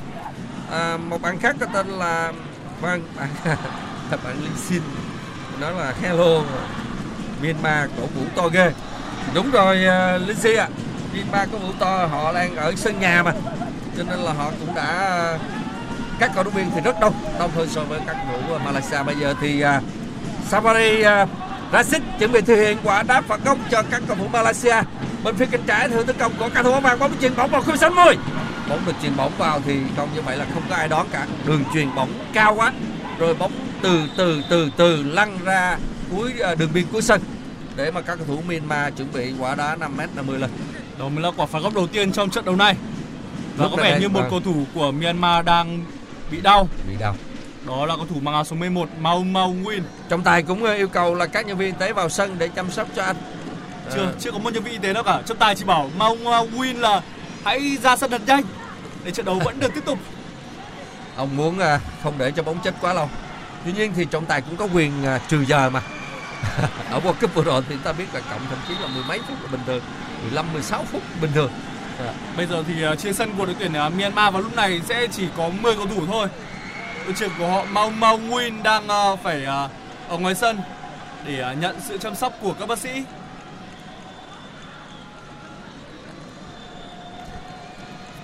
[0.71, 2.31] À, một bạn khác có tên là
[2.81, 3.29] vâng bạn
[4.23, 4.81] bạn Linh Xin
[5.59, 6.41] nói là hello
[7.41, 8.71] Myanmar cổ vũ to ghê.
[9.33, 10.67] Đúng rồi uh, Linh Xin ạ.
[11.13, 13.31] Myanmar cổ vũ to họ đang ở sân nhà mà.
[13.97, 15.39] Cho nên là họ cũng đã
[16.19, 19.03] các cầu thủ viên thì rất đông đông hơn so với các cầu thủ Malaysia.
[19.03, 19.83] Bây giờ thì uh,
[20.51, 21.29] Safari uh,
[21.73, 24.75] Rashid chuẩn bị thực hiện quả đá phạt góc cho các cầu thủ Malaysia
[25.23, 27.61] bên phía cánh trái theo tấn công của các thủ mang bóng chuyền bóng vào
[27.61, 28.15] khung 60
[28.69, 31.27] bóng được chuyền bóng vào thì không như vậy là không có ai đón cả
[31.45, 32.73] đường chuyền bóng cao quá
[33.19, 33.51] rồi bóng
[33.81, 35.77] từ từ từ từ lăn ra
[36.11, 37.21] cuối à, đường biên cuối sân
[37.77, 40.49] để mà các cầu thủ Myanmar chuẩn bị quả đá 5m50 lên
[40.99, 42.75] Đó mới là quả phạt góc đầu tiên trong trận đấu này.
[43.57, 44.29] Và Lúc có vẻ như một vâng.
[44.29, 45.85] cầu thủ của Myanmar đang
[46.31, 46.69] bị đau.
[46.87, 47.15] bị đau
[47.67, 49.81] Đó là cầu thủ mang áo số 11 Mau Mau Win.
[50.09, 52.47] trọng tài cũng ờ, yêu cầu là các nhân viên y tế vào sân để
[52.47, 53.15] chăm sóc cho anh
[53.93, 55.21] Chưa Ờ, chưa có một nhân viên y tế nào cả.
[55.25, 57.01] Trọng tài chỉ bảo Mau Mau Win là
[57.43, 58.43] hãy ra sân thật nhanh
[59.03, 59.99] để trận đấu vẫn được tiếp tục.
[61.15, 63.09] ông muốn à, không để cho bóng chết quá lâu
[63.65, 65.81] tuy nhiên thì trọng tài cũng có quyền à, trừ giờ mà
[66.91, 69.19] ở World Cup vừa rồi thì ta biết là cộng thậm chí là mười mấy
[69.19, 69.81] phút là bình thường
[70.21, 71.51] 15 16 phút bình thường
[72.37, 75.07] Bây giờ thì ờ, trên sân của đội tuyển ờ, Myanmar vào lúc này sẽ
[75.11, 76.27] chỉ có 10 cầu thủ thôi.
[77.07, 79.69] Đội trưởng của họ Mau Mau Win đang ờ, phải ờ,
[80.09, 80.59] ở ngoài sân
[81.25, 83.03] để ờ, nhận sự chăm sóc của các bác sĩ.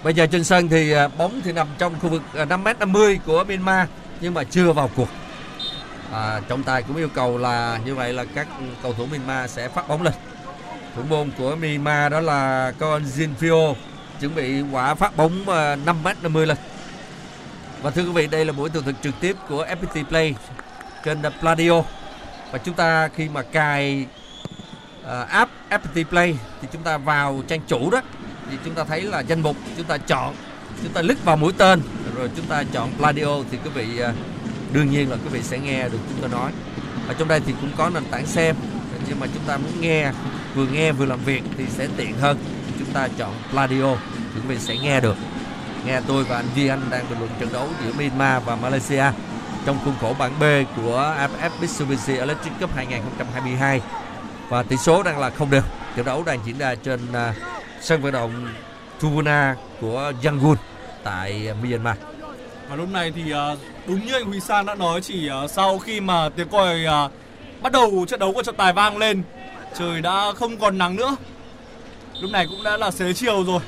[0.04, 3.88] Bây giờ trên sân thì bóng thì nằm trong khu vực à, 5m50 của Myanmar
[4.22, 5.10] nhưng mà chưa vào cuộc.
[6.12, 8.48] À, trọng tài cũng yêu cầu là như vậy là các
[8.84, 10.14] cầu thủ Myanmar sẽ phát bóng lên.
[10.96, 13.76] Thủ môn của Myanmar đó là con Jinfio
[14.20, 16.58] chuẩn bị quả phát bóng à, 5m50 lên.
[17.84, 20.36] Và thưa quý vị đây là buổi tường thuật trực tiếp của FPT Play
[21.06, 21.82] trên Pladio.
[22.52, 24.06] Và chúng ta khi mà cài
[25.02, 28.02] uh, app FPT Play thì chúng ta vào trang chủ đó
[28.52, 30.36] thì chúng ta thấy là danh mục chúng ta chọn
[30.84, 31.82] chúng ta lít vào mũi tên
[32.16, 34.16] rồi chúng ta chọn Pladio thì quý vị uh,
[34.74, 36.52] đương nhiên là quý vị sẽ nghe được chúng tôi nói.
[37.08, 38.56] Ở trong đây thì cũng có nền tảng xem
[39.08, 40.12] nhưng mà chúng ta muốn nghe
[40.56, 42.38] vừa nghe vừa làm việc thì sẽ tiện hơn.
[42.80, 45.16] Chúng ta chọn Pladio thì quý vị sẽ nghe được
[45.86, 49.04] nghe tôi và anh Duy Anh đang bình luận trận đấu giữa Myanmar và Malaysia
[49.66, 50.44] trong khuôn khổ bảng B
[50.76, 53.82] của AFF Mitsubishi Electric Cup 2022
[54.50, 55.62] và tỷ số đang là không đều
[55.96, 57.36] trận đấu đang diễn ra trên uh,
[57.82, 58.48] sân vận động
[59.00, 60.56] Tuvuna của Yangon
[61.04, 61.98] tại Myanmar.
[62.70, 65.80] Và lúc này thì uh, đúng như anh Huy San đã nói chỉ uh, sau
[65.80, 67.12] khi mà tiếng còi uh,
[67.62, 69.24] bắt đầu trận đấu của trọng tài vang lên
[69.78, 71.16] trời đã không còn nắng nữa.
[72.22, 73.60] Lúc này cũng đã là xế chiều rồi.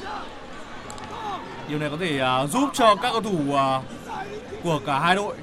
[1.70, 3.84] Điều này có thể uh, giúp cho các cầu thủ uh,
[4.64, 5.36] của cả hai đội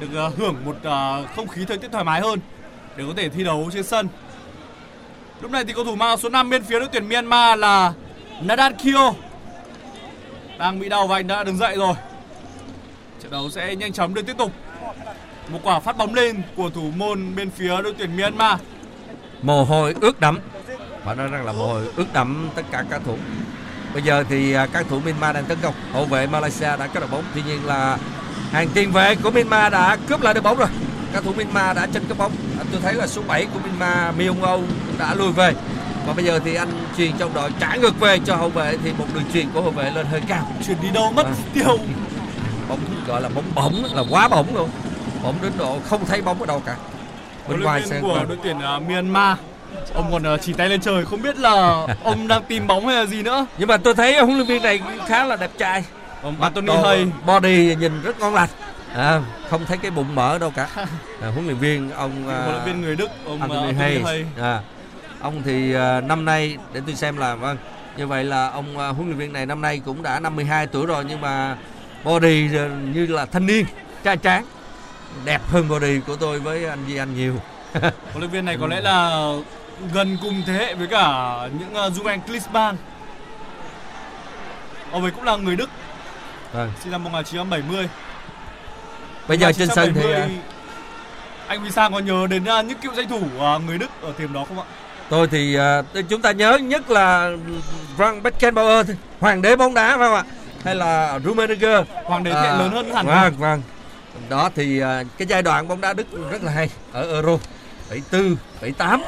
[0.00, 2.40] được uh, hưởng một uh, không khí thời tiết thoải mái hơn
[2.96, 4.08] để có thể thi đấu trên sân.
[5.40, 7.92] Lúc này thì cầu thủ mang số 5 bên phía đội tuyển Myanmar là
[8.42, 9.12] Nadan Kyo
[10.58, 11.94] đang bị đau và anh đã đứng dậy rồi.
[13.22, 14.52] Trận đấu sẽ nhanh chóng được tiếp tục.
[15.48, 18.60] Một quả phát bóng lên của thủ môn bên phía đội tuyển Myanmar.
[19.42, 20.38] Mồ hôi ướt đẫm.
[21.04, 23.16] và nói rằng là mồ hôi ướt đẫm tất cả các thủ.
[23.94, 25.74] Bây giờ thì à, các thủ Myanmar đang tấn công.
[25.92, 27.24] Hậu vệ Malaysia đã cắt được bóng.
[27.34, 27.98] Tuy nhiên là
[28.52, 30.68] hàng tiền vệ của Myanmar đã cướp lại được bóng rồi.
[31.12, 32.32] Các thủ Myanmar đã tranh cướp bóng.
[32.58, 34.62] À, tôi thấy là số 7 của Myanmar Myung Âu
[34.98, 35.54] đã lùi về.
[36.06, 38.92] Và bây giờ thì anh truyền trong đội trả ngược về cho hậu vệ thì
[38.98, 40.46] một đường truyền của hậu vệ lên hơi cao.
[40.66, 41.32] Chuyển đi đâu mất À.
[41.54, 41.78] tiêu.
[42.68, 44.70] Bóng gọi là bóng bổng là quá bổng luôn.
[45.22, 46.76] Bóng đến độ không thấy bóng ở đâu cả.
[47.48, 49.38] Bên ngoài của đội tuyển uh, Myanmar
[49.94, 52.96] ông còn uh, chỉ tay lên trời không biết là ông đang tìm bóng hay
[52.96, 53.46] là gì nữa.
[53.58, 55.84] Nhưng mà tôi thấy huấn luyện viên này khá là đẹp trai.
[56.22, 58.48] Ông Anthony Hay body nhìn rất ngon lành
[58.94, 60.68] à, không thấy cái bụng mỡ đâu cả
[61.22, 64.04] à, huấn luyện viên ông huấn luyện viên người Đức ông uh, Anthony Anthony Hayes
[64.04, 64.24] Hay.
[64.40, 64.60] à,
[65.20, 67.56] ông thì à, năm nay để tôi xem là vâng
[67.96, 70.86] như vậy là ông à, huấn luyện viên này năm nay cũng đã 52 tuổi
[70.86, 71.56] rồi nhưng mà
[72.04, 72.48] body
[72.94, 73.66] như là thanh niên
[74.04, 74.44] trai tráng
[75.24, 77.34] đẹp hơn body của tôi với anh Duy Anh nhiều
[77.72, 79.32] Huấn luyện viên này có lẽ là
[79.94, 82.76] gần cùng thế hệ với cả những uh, Julian Klinsmann.
[84.90, 85.70] Ông ấy cũng là người Đức,
[86.52, 86.70] vâng.
[86.82, 87.88] sinh năm 1970.
[89.28, 90.28] bây giờ trên sân thì 1970, à,
[91.46, 93.20] anh Huy Sang có nhớ đến uh, những cựu danh thủ
[93.56, 94.64] uh, người Đức ở điểm đó không ạ?
[95.10, 97.30] tôi thì à, tôi- chúng ta nhớ nhất là
[97.96, 100.24] Frank Beckenbauer hoàng đế bóng đá phải không ạ
[100.64, 103.06] hay là Rummenigge Hoàng đế thế lớn hơn hẳn.
[103.06, 103.62] Vâng, vâng.
[104.28, 107.38] Đó thì à, cái giai đoạn bóng đá Đức rất là hay ở Euro
[107.90, 109.02] 74, 78.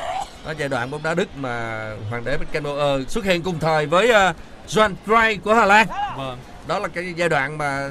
[0.46, 4.10] Đó giai đoạn bóng đá Đức mà hoàng đế Beckenbauer xuất hiện cùng thời với
[4.10, 4.36] uh,
[4.68, 5.86] Johan Cruyff của Hà Lan.
[6.16, 6.38] Vâng.
[6.66, 7.88] Đó là cái giai đoạn mà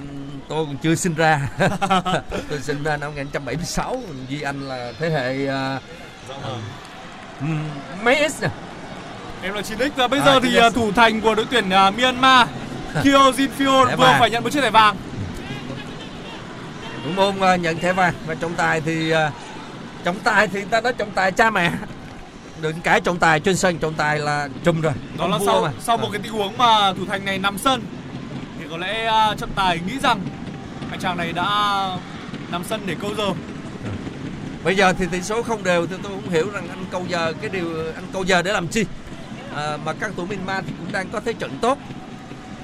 [0.49, 1.49] tôi còn chưa sinh ra.
[2.49, 5.81] tôi sinh ra năm 1976, Duy Anh là thế hệ uh,
[8.03, 8.49] mấy X nè.
[9.43, 10.67] Em là 9X và bây À, giờ thì 9X.
[10.67, 12.47] uh, thủ thành của đội tuyển uh, Myanmar
[13.03, 14.19] Kyo Jin Phyo Thẻ vừa vàng.
[14.19, 14.95] phải nhận một chiếc thẻ vàng.
[17.05, 19.31] Thủ môn ờ, nhận thẻ vàng và trọng tài thì ờ,
[20.03, 21.71] trọng tài thì ta nói trọng tài cha mẹ.
[22.61, 24.93] Đừng cãi trọng tài trên sân trọng tài là trùm rồi.
[25.17, 25.71] Đó là sau mà.
[25.79, 27.81] sau một cái tình huống mà thủ thành này nằm sân
[28.59, 30.21] thì có lẽ uh, trọng tài nghĩ rằng
[30.91, 31.47] anh chàng này đã
[32.51, 33.31] nằm sân để câu giờ.
[34.63, 37.33] bây giờ thì tỷ số không đều thì tôi cũng hiểu rằng anh câu giờ
[37.41, 38.85] cái điều anh câu giờ để làm chi.
[39.55, 41.77] À, mà các thủ Myanmar thì cũng đang có thế trận tốt.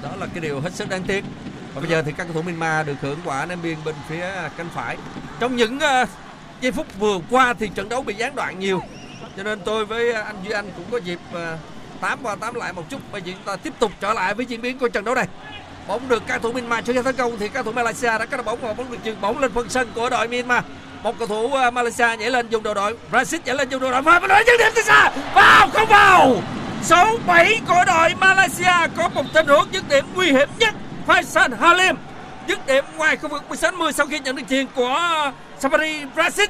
[0.02, 1.24] Đó là cái điều hết sức đáng tiếc.
[1.74, 4.24] Và bây giờ thì các cầu thủ Myanmar được hưởng quả ném biên bên phía
[4.56, 4.96] cánh phải.
[5.40, 6.06] Trong những ờ,
[6.60, 8.82] giây phút vừa qua thì trận đấu bị gián đoạn nhiều.
[9.36, 11.56] Cho nên tôi với anh Duy Anh cũng có dịp ờ,
[12.00, 12.98] tám qua tám lại một chút.
[13.12, 15.26] Bây giờ chúng ta tiếp tục trở lại với diễn biến của trận đấu này.
[15.88, 18.58] Bóng được các thủ Myanmar chưa tấn công thì các thủ Malaysia đã cắt bóng
[18.60, 20.64] và bóng được chuyền bóng lên phần sân của đội Myanmar.
[21.02, 23.90] Một cầu thủ ờ, Malaysia nhảy lên dùng đầu đội, Brazil nhảy lên dùng đầu
[23.90, 24.02] đội.
[24.02, 25.10] Và đội dứt điểm từ xa.
[25.34, 26.36] Vào, không vào.
[26.82, 30.74] Số 7 của đội Malaysia có một tình huống dứt điểm nguy hiểm nhất.
[31.06, 31.96] Faisal Halim
[32.48, 36.48] dứt điểm ngoài khu vực 16 10 sau khi nhận được chuyền của Sabari Brazil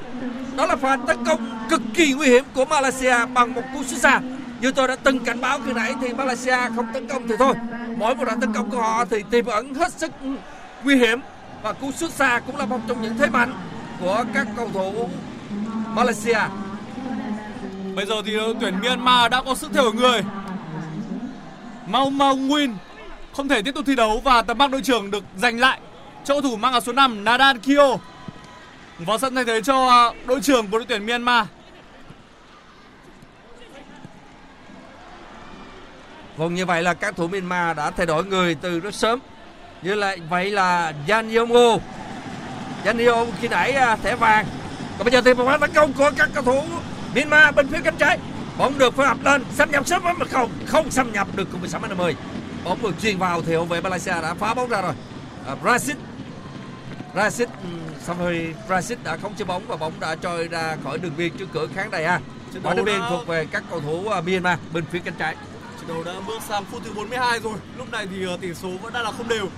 [0.56, 3.98] đó là pha tấn công cực kỳ nguy hiểm của Malaysia bằng một cú sút
[3.98, 4.20] xa.
[4.60, 7.54] Như tôi đã từng cảnh báo khi nãy thì Malaysia không tấn công thì thôi.
[7.96, 10.10] Mỗi một đoạn tấn công của họ thì tiềm ẩn hết sức
[10.84, 11.20] nguy hiểm.
[11.62, 13.52] Và cú sút xa cũng là một trong những thế mạnh
[14.00, 15.08] của các cầu thủ
[15.94, 16.40] Malaysia.
[17.96, 20.20] Bây giờ thì đội tuyển Myanmar đã có sức theo người.
[21.86, 22.76] Mau Mau Nguyên
[23.36, 25.80] không thể tiếp tục thi đấu và tấm bằng đội trưởng được giành lại
[26.28, 27.98] cho cầu thủ mang áo số 5 Nadan Kyo
[28.98, 31.46] vào sân thay thế cho à, đội trưởng của đội tuyển Myanmar.
[36.36, 39.18] Vâng như vậy là các thủ Myanmar đã thay đổi người từ rất sớm.
[39.82, 41.78] Như là vậy là Jan Yongo.
[42.84, 44.46] Jan Yongo khi nãy à, thẻ vàng.
[44.98, 46.62] Còn bây giờ thì một pha tấn công của các cầu thủ
[47.14, 48.18] Myanmar bên phía cánh trái.
[48.58, 51.60] Bóng được phối hợp lên, xâm nhập sớm mà không không xâm nhập được cùng
[51.60, 52.16] 16 10.
[52.64, 54.94] Bóng được truyền vào thì hậu vệ Malaysia đã phá bóng ra rồi.
[55.46, 55.94] À, Brazil
[57.14, 57.46] Brazil
[58.06, 61.46] Safari Brazil đã khống chế bóng và bóng đã trôi ra khỏi đường biên trước
[61.52, 62.20] cửa khán đài A.
[62.62, 65.36] Quả đá biên thuộc về các cầu thủ à, Myanmar bên phía cánh trái.
[65.80, 67.54] Trận đấu đã bước sang phút thứ 42 rồi.
[67.78, 69.48] Lúc này thì uh, tỷ số vẫn đang là không đều.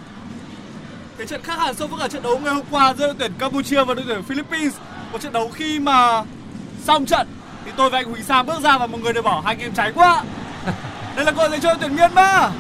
[1.19, 3.33] Cái trận khác hẳn so với cả trận đấu ngày hôm qua giữa đội tuyển
[3.39, 4.75] Campuchia và đội tuyển Philippines.
[5.13, 6.25] Một trận đấu khi mà
[6.85, 7.27] xong trận
[7.65, 9.61] thì tôi và anh Huỳnh Sang bước ra và một người đều bảo hai anh
[9.61, 10.25] em cháy quá.
[11.17, 12.53] Đây là gọi dành cho đội tuyển Myanmar.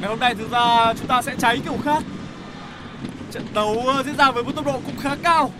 [0.00, 2.02] Ngày hôm nay thực ra chúng ta sẽ cháy kiểu khác.
[3.32, 5.52] Trận đấu ờ, diễn ra với một tốc độ cũng khá cao.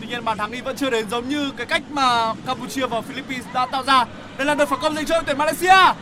[0.00, 3.00] Tuy nhiên bàn thắng đi vẫn chưa đến giống như cái cách mà Campuchia và
[3.00, 4.04] Philippines đã tạo ra.
[4.36, 5.94] Đây là đợt phản công dành cho đội tuyển Malaysia.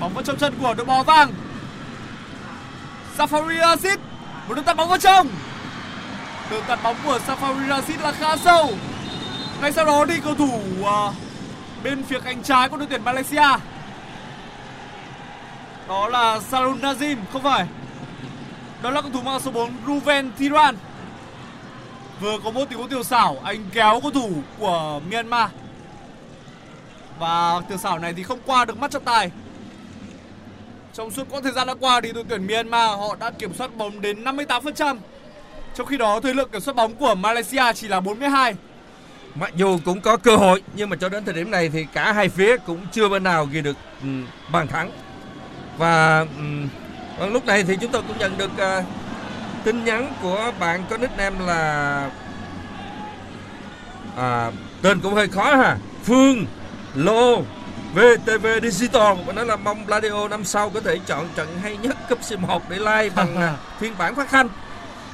[0.00, 1.32] Bóng vào trong chân của đội bóng vàng.
[3.18, 3.98] Safari Rashid
[4.48, 5.28] một đường tạt bóng vào trong.
[6.50, 8.70] Đường tạt bóng của Safari Rashid là khá sâu.
[9.60, 11.14] Ngay sau đó đi cầu thủ uh,
[11.84, 13.58] bên phía cánh trái của đội tuyển Malaysia.
[15.88, 17.66] Đó là Sarun Nazim không phải.
[18.82, 20.76] Đó là cầu thủ mang số 4 Ruven Thiran.
[22.20, 25.50] Vừa có một tình huống tiểu xảo, anh kéo cầu thủ của Myanmar.
[27.18, 29.30] Và tiểu xảo này thì không qua được mắt trọng tài.
[30.94, 33.76] Trong suốt quãng thời gian đã qua thì đội tuyển Myanmar họ đã kiểm soát
[33.76, 34.96] bóng đến 58%.
[35.74, 38.54] Trong khi đó thời lượng kiểm soát bóng của Malaysia chỉ là 42.
[39.34, 42.12] Mặc dù cũng có cơ hội nhưng mà cho đến thời điểm này thì cả
[42.12, 44.08] hai phía cũng chưa bên nào ghi được ừ,
[44.52, 44.90] bàn thắng.
[45.78, 46.26] Và
[47.18, 48.84] ừ, lúc này thì chúng tôi cũng nhận được uh,
[49.64, 52.10] tin nhắn của bạn có nickname là
[54.16, 54.50] à,
[54.82, 55.76] tên cũng hơi khó ha.
[56.04, 56.46] Phương
[56.94, 57.42] Lô
[57.94, 61.96] VTV Digital và nói là mong Bladio năm sau có thể chọn trận hay nhất
[62.08, 64.48] cấp C1 để like bằng à, phiên bản phát thanh.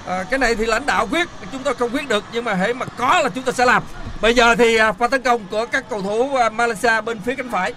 [0.07, 2.75] À, cái này thì lãnh đạo quyết, chúng tôi không quyết được nhưng mà hãy
[2.75, 3.83] mà có là chúng ta sẽ làm.
[4.21, 7.35] Bây giờ thì à, pha tấn công của các cầu thủ à, Malaysia bên phía
[7.35, 7.75] cánh phải.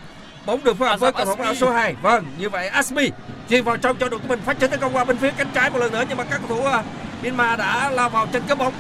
[0.48, 1.95] Bóng được phối hợp với cầu thủ áo số 2.
[2.02, 3.12] Vâng, như vậy Asmi
[3.50, 5.48] chuyền vào trong cho đội của mình phát triển tấn công qua bên phía cánh
[5.54, 6.86] trái một lần nữa nhưng mà các cầu thủ uh,
[7.24, 8.74] Myanmar đã lao vào chân cướp bóng.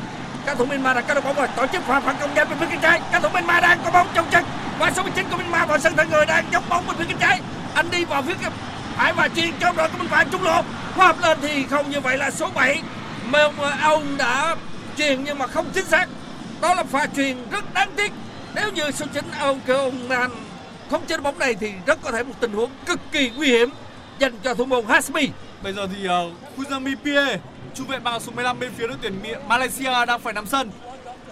[0.45, 2.59] Các thủ Myanmar đã có được bóng rồi, tổ chức pha phản công nhanh bên
[2.59, 3.01] phía cánh trái.
[3.11, 4.43] Các thủ Myanmar đang có bóng trong chân.
[4.79, 7.17] Qua số 19 của Myanmar vào sân thẳng người đang dốc bóng bên phía cánh
[7.19, 7.41] trái.
[7.73, 8.33] Anh đi vào phía
[8.97, 10.61] phải và chuyền trong đội của mình phải trúng lộ.
[10.95, 12.81] Phối hợp lên thì không như vậy là số 7
[13.31, 13.49] mà
[13.81, 14.55] ông đã
[14.97, 16.09] chuyền nhưng mà không chính xác.
[16.61, 18.11] Đó là pha chuyền rất đáng tiếc.
[18.55, 20.29] Nếu như số 9 ông kêu ông Nan
[20.91, 23.69] không chế bóng này thì rất có thể một tình huống cực kỳ nguy hiểm
[24.19, 25.29] dành cho thủ môn Hasmi.
[25.63, 27.39] Bây giờ thì uh, Kuzami Pie,
[27.75, 29.13] trung vệ mang số 15 bên phía đội tuyển
[29.47, 30.71] Malaysia đang phải nằm sân.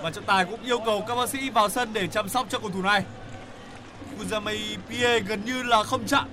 [0.01, 2.59] Và trọng tài cũng yêu cầu các bác sĩ vào sân để chăm sóc cho
[2.59, 3.03] cầu thủ này.
[4.19, 6.25] Kuzami Pie gần như là không chạm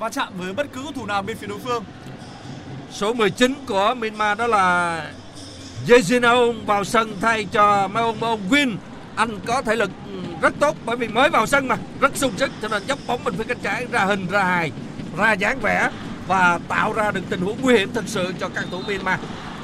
[0.00, 1.84] va chạm với bất cứ cầu thủ nào bên phía đối phương.
[2.90, 5.12] Số 19 của Myanmar đó là
[5.86, 8.76] Jejin vào sân thay cho Maung Maung Win.
[9.16, 9.90] Anh có thể lực
[10.40, 13.24] rất tốt bởi vì mới vào sân mà rất sung sức cho nên dốc bóng
[13.24, 14.72] bên phía cánh trái ra hình ra hài
[15.16, 15.90] ra dáng vẻ
[16.26, 19.18] và tạo ra được tình huống nguy hiểm thực sự cho các thủ Myanmar.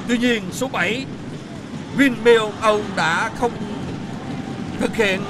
[0.07, 1.05] Tuy nhiên số 7
[1.97, 3.51] Win ông đã không
[4.79, 5.21] thực hiện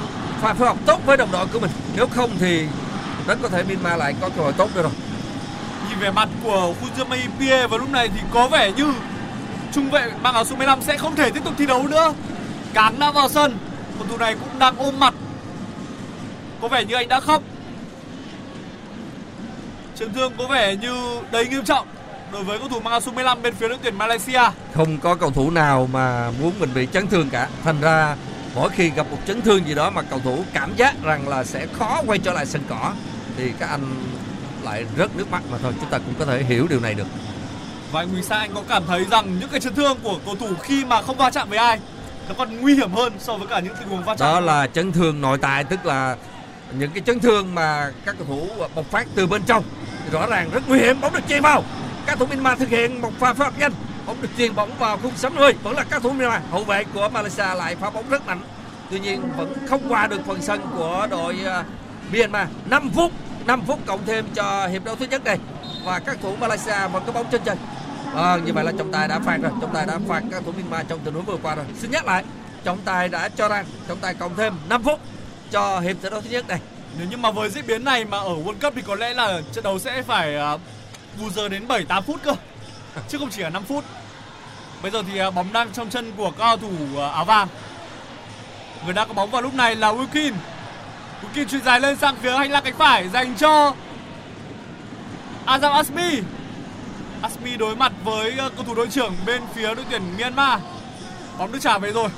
[0.41, 1.71] pha phối hợp tốt với đồng đội của mình.
[1.95, 2.65] Nếu không thì
[3.27, 4.91] rất có thể Myanmar lại có cơ hội tốt nữa rồi.
[5.89, 8.93] Nhìn về mặt của Kuzumi Pie vào lúc này thì có vẻ như
[9.73, 12.13] trung vệ mang áo số 15 sẽ không thể tiếp tục thi đấu nữa.
[12.73, 13.57] cán đã vào sân,
[13.97, 15.13] cầu thủ này cũng đang ôm mặt.
[16.61, 17.43] Có vẻ như anh đã khóc.
[19.95, 21.87] Chấn thương có vẻ như đầy nghiêm trọng
[22.31, 24.41] đối với cầu thủ mang áo số 15 bên phía đội tuyển Malaysia.
[24.73, 27.47] Không có cầu thủ nào mà muốn mình bị chấn thương cả.
[27.63, 28.15] Thành ra
[28.57, 31.43] mỗi khi gặp một chấn thương gì đó mà cầu thủ cảm giác rằng là
[31.43, 32.93] sẽ khó quay trở lại sân cỏ
[33.37, 33.95] thì các anh
[34.63, 37.07] lại rớt nước mắt mà thôi chúng ta cũng có thể hiểu điều này được
[37.91, 40.35] và anh Nguyễn Sa anh có cảm thấy rằng những cái chấn thương của cầu
[40.35, 41.79] thủ khi mà không va chạm với ai
[42.27, 44.67] nó còn nguy hiểm hơn so với cả những tình huống va chạm đó là
[44.67, 46.15] chấn thương nội tại tức là
[46.79, 49.63] những cái chấn thương mà các cầu thủ bộc phát từ bên trong
[50.11, 51.63] rõ ràng rất nguy hiểm bóng được chuyền vào.
[52.05, 53.71] Các thủ Myanmar thực hiện một pha phối hợp nhanh
[54.05, 56.83] bóng được chuyền bóng vào khung sấm người vẫn là các thủ Myanmar hậu vệ
[56.83, 58.41] của Malaysia lại phá bóng rất mạnh.
[58.91, 61.63] Tuy nhiên vẫn không qua được phần sân của đội à,
[62.11, 62.47] Myanmar.
[62.69, 63.11] 5 phút
[63.45, 65.39] 5 phút cộng thêm cho hiệp đấu thứ nhất này
[65.85, 67.57] và các thủ Malaysia vẫn có bóng trên chân.
[68.15, 69.51] À, như vậy là trọng tài đã phạt rồi.
[69.61, 71.65] Trọng tài đã phạt các thủ Myanmar trong tình huống vừa qua rồi.
[71.79, 72.23] Xin nhắc lại
[72.63, 74.99] trọng tài đã cho rằng trọng tài cộng thêm 5 phút
[75.51, 76.59] cho hiệp trận đấu thứ nhất này
[76.97, 79.41] nếu như mà với diễn biến này mà ở World Cup thì có lẽ là
[79.53, 80.57] trận đấu sẽ phải à,
[81.21, 82.35] bù giờ đến 7 8 phút cơ.
[83.09, 83.83] Chứ không chỉ là 5 phút.
[84.81, 87.47] Bây giờ thì à, bóng đang trong chân của cao thủ à, áo vàng.
[88.85, 90.33] Người đang có bóng vào lúc này là Wilkin.
[91.21, 93.73] Wilkin chuyền dài lên sang phía hành lang cánh phải, dành cho
[95.45, 96.21] Azam Asmi.
[97.21, 100.59] Asmi đối mặt với cầu thủ đội trưởng bên phía đội tuyển Myanmar.
[101.37, 102.09] Bóng được trả về rồi.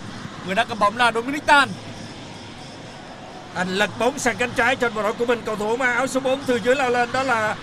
[0.46, 1.70] Người đang cầm bóng là Dominic Tan
[3.56, 5.42] anh lật bóng sang cánh trái vào đội của mình.
[5.46, 7.56] Cầu thủ mang áo số 4 từ dưới lao lên đó là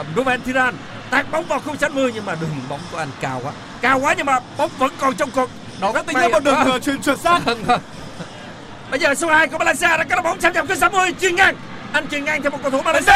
[0.00, 0.74] uh, Ruben Thiran
[1.10, 3.52] tạt bóng vào khung 60 nhưng mà đường bóng của anh cao quá.
[3.80, 5.48] Cao quá nhưng mà bóng vẫn còn trong cột
[5.80, 7.40] đó rất tính một đường uh, truyền chuẩn xác
[8.90, 11.56] bây giờ số 2 của Malaysia đã có bóng xâm nhập khung 60 chuyền ngang.
[11.92, 13.12] Anh chuyền ngang theo một cầu thủ Malaysia.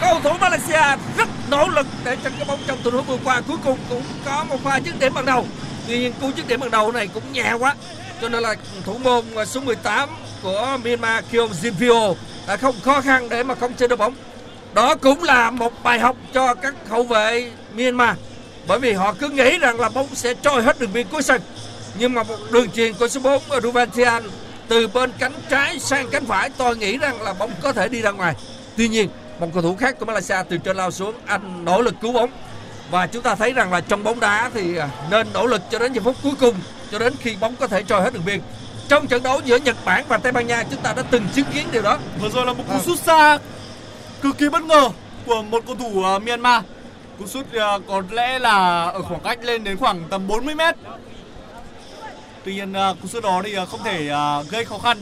[0.00, 3.40] Cầu thủ Malaysia rất nỗ lực để cho cái bóng trong tình huống vừa qua.
[3.48, 5.46] Cuối cùng cũng có một pha dứt điểm ban đầu.
[5.88, 7.74] Tuy nhiên cú dứt điểm ban đầu này cũng nhẹ quá
[8.20, 8.54] cho nên là
[8.84, 10.08] thủ môn à, số 18
[10.42, 12.14] của Myanmar, Kyung Jinpyo
[12.46, 14.14] đã không khó khăn để mà không chơi được bóng.
[14.74, 18.16] Đó cũng là một bài học cho các hậu vệ Myanmar,
[18.66, 21.40] bởi vì họ cứ nghĩ rằng là bóng sẽ trôi hết đường biên cuối sân.
[21.98, 24.22] Nhưng mà một đường truyền của số 4 à, Ruben Thian
[24.68, 28.02] từ bên cánh trái sang cánh phải tôi nghĩ rằng là bóng có thể đi
[28.02, 28.34] ra ngoài.
[28.76, 29.08] Tuy nhiên,
[29.38, 32.30] một cầu thủ khác của Malaysia từ trên lao xuống, anh nỗ lực cứu bóng
[32.90, 35.78] và chúng ta thấy rằng là trong bóng đá thì à, nên nỗ lực cho
[35.78, 36.54] đến giây phút cuối cùng
[36.92, 38.40] cho đến khi bóng có thể trôi hết đường biên
[38.88, 41.46] trong trận đấu giữa Nhật Bản và Tây Ban Nha chúng ta đã từng chứng
[41.54, 42.80] kiến điều đó Vừa rồi là một cú À.
[42.86, 43.38] sút xa
[44.22, 44.88] cực kỳ bất ngờ
[45.26, 46.62] của một cầu thủ ờ, Myanmar.
[47.18, 50.74] Cú sút ờ, có lẽ là ở khoảng cách lên đến khoảng tầm 40 mét.
[52.44, 54.10] Tuy nhiên ờ, cú sút đó thì không thể
[54.50, 54.98] gây khó khăn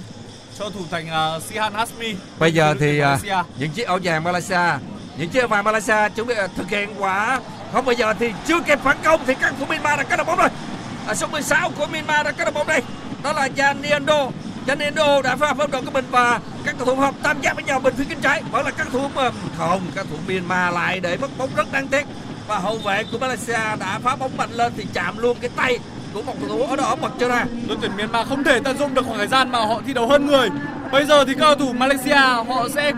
[0.58, 1.06] cho thủ thành
[1.48, 2.14] Sihan Hasmi.
[2.38, 3.18] Bây giờ thì à,
[3.58, 4.78] những chiếc áo vàng Malaysia,
[5.18, 7.40] những chiếc áo vàng Malaysia chuẩn bị à, thực hiện quả
[7.72, 10.26] không bây giờ thì chưa kịp phản công thì các thủ Myanmar đã cắt được
[10.26, 10.48] bóng rồi
[11.06, 12.82] ở số 16 của Myanmar đã có được bóng đây.
[13.22, 14.30] Đó là Janiendo.
[14.66, 17.64] Janiendo đã phá hợp đồng của mình và các cầu thủ hợp tam giác với
[17.64, 18.42] nhau bên phía cánh trái.
[18.50, 21.88] Vẫn là các thủ um, không, các thủ Myanmar lại để mất bóng rất đáng
[21.88, 22.06] tiếc.
[22.48, 25.78] Và hậu vệ của Malaysia đã phá bóng mạnh lên thì chạm luôn cái tay
[26.14, 27.44] của một cầu thủ ở đó bật cho ra.
[27.68, 30.08] đội tuyển Myanmar không thể tận dụng được khoảng thời gian mà họ thi đấu
[30.08, 30.48] hơn người.
[30.92, 32.14] Bây giờ thì các cầu thủ Malaysia
[32.48, 32.92] họ sẽ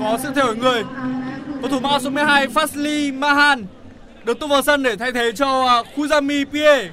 [0.00, 0.84] có sự thay đổi người.
[1.60, 3.66] Cầu thủ mang áo số 12 Fazli Mahan
[4.24, 6.88] được tung vào sân để thay thế cho à, Kuzami Pie.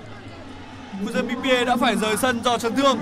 [1.02, 3.00] Kuzami Pie đã phải rời sân do chấn thương.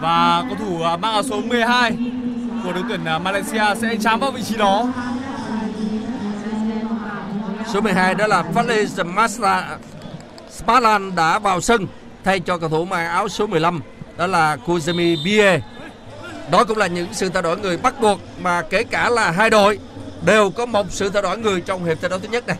[0.00, 1.92] Và cầu thủ à, mang áo số 12
[2.64, 4.86] của đội tuyển à, Malaysia sẽ chám vào vị trí đó.
[7.72, 9.78] Số 12 đó là Fadli Masla
[10.50, 11.86] Sparlan đã vào sân
[12.24, 13.80] thay cho cầu thủ mang áo số 15
[14.16, 15.60] đó là Kuzemi Bie.
[16.50, 19.50] Đó cũng là những sự thay đổi người bắt buộc mà kể cả là hai
[19.50, 19.78] đội
[20.24, 22.56] đều có một sự thay đổi người trong hiệp thi đấu thứ nhất này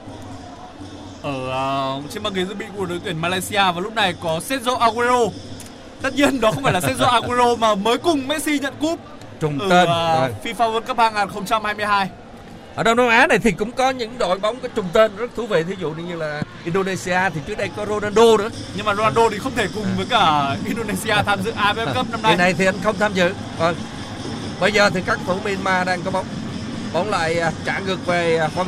[1.23, 1.66] ở à,
[2.11, 5.21] trên băng ghế dự bị của đội tuyển Malaysia và lúc này có Sergio Aguero.
[6.03, 9.01] Tất nhiên đó không phải là Sergio Aguero mà mới cùng Messi nhận cúp
[9.41, 9.89] Trùng ở tên.
[9.89, 10.31] Rồi.
[10.45, 12.09] FIFA World Cup 2022.
[12.75, 15.31] Ở Đông Nam Á này thì cũng có những đội bóng có trùng tên rất
[15.37, 15.62] thú vị.
[15.62, 18.49] Thí dụ như là Indonesia thì trước đây có Ronaldo nữa.
[18.77, 22.23] Nhưng mà Ronaldo thì không thể cùng với cả Indonesia tham dự AFF Cup năm
[22.23, 22.37] nay.
[22.37, 23.35] này thì anh không tham dự.
[23.59, 23.77] Vâng.
[24.61, 26.27] Bây giờ thì các thủ Myanmar đang có bóng.
[26.93, 28.66] Bóng lại à, trả ngược về Phong.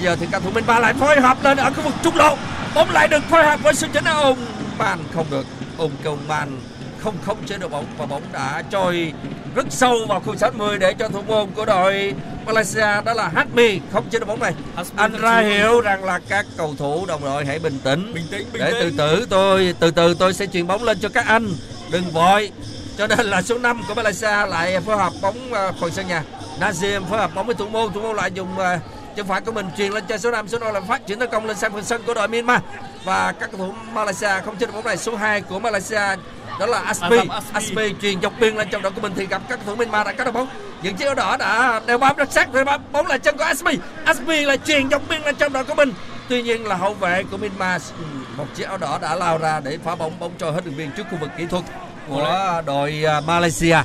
[0.00, 2.36] Bây giờ thì các thủ Myanmar lại phối hợp lên ở khu vực trung lộ.
[2.74, 4.38] Bóng lại được phối hợp với sự chỉnh ông
[4.78, 5.46] Man không được.
[5.78, 6.60] Ông cầu Man
[6.98, 9.12] không khống chế được bóng và bóng đã trôi
[9.54, 12.14] rất sâu vào khu 60 để cho thủ môn của đội
[12.46, 14.54] Malaysia đó là Hasmi không chế được bóng này.
[14.96, 18.14] Anh ra hiểu rằng là các cầu thủ đồng đội hãy bình tĩnh.
[18.14, 21.08] Bình tĩnh, bình để từ từ tôi từ từ tôi sẽ chuyền bóng lên cho
[21.08, 21.48] các anh.
[21.90, 22.50] Đừng vội.
[22.98, 26.22] Cho nên là số 5 của Malaysia lại phối hợp bóng à, phần sân nhà.
[26.60, 27.92] Nazim phối hợp bóng với thủ môn.
[27.92, 28.80] Thủ môn lại dùng à,
[29.16, 31.30] chân phải của mình truyền lên cho số 5 số 5 là phát triển tấn
[31.30, 32.60] công lên sang phần sân của đội Myanmar.
[33.04, 36.16] Và các cầu thủ Malaysia không chơi được bóng này số 2 của Malaysia
[36.60, 37.16] đó là Aspi.
[37.52, 37.94] Aspi.
[38.02, 40.12] Truyền dọc biên lên trong đội của mình thì gặp các cầu thủ Myanmar đã
[40.12, 40.48] cắt được bóng.
[40.82, 43.44] Những chiếc áo đỏ đã đeo bám rất sát rồi bóng bóng là chân của
[43.44, 43.78] Aspi.
[44.04, 45.92] Aspi là truyền dọc biên lên trong đội của mình.
[46.28, 47.92] Tuy nhiên là hậu vệ của Myanmar
[48.40, 50.90] một chiếc áo đỏ đã lao ra để phá bóng bóng trôi hết đường biên
[50.96, 51.64] trước khu vực kỹ thuật
[52.08, 53.76] của đội à, Malaysia.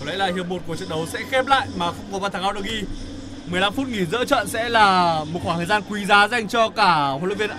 [0.00, 2.32] Có lẽ là hiệp một của trận đấu sẽ khép lại mà không có bàn
[2.32, 2.82] thắng nào được ghi.
[3.46, 6.68] 15 phút nghỉ giữa trận sẽ là một khoảng thời gian quý giá dành cho
[6.68, 7.50] cả huấn luyện viên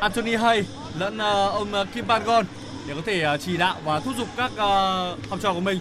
[0.00, 0.64] Anthony Hay
[0.98, 2.44] lẫn ờ, ông ờ, Kim Pan-gon
[2.88, 4.50] để có thể ờ, chỉ đạo và thúc giục các
[5.30, 5.78] học trò của mình.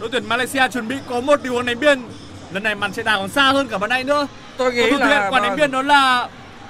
[0.00, 2.02] Đội tuyển Malaysia chuẩn bị có một điều hướng đánh biên.
[2.52, 4.26] Lần này màn chạy đà còn xa hơn cả ban nãy nữa.
[4.56, 6.28] tôi nghĩ là quả đánh biên đó là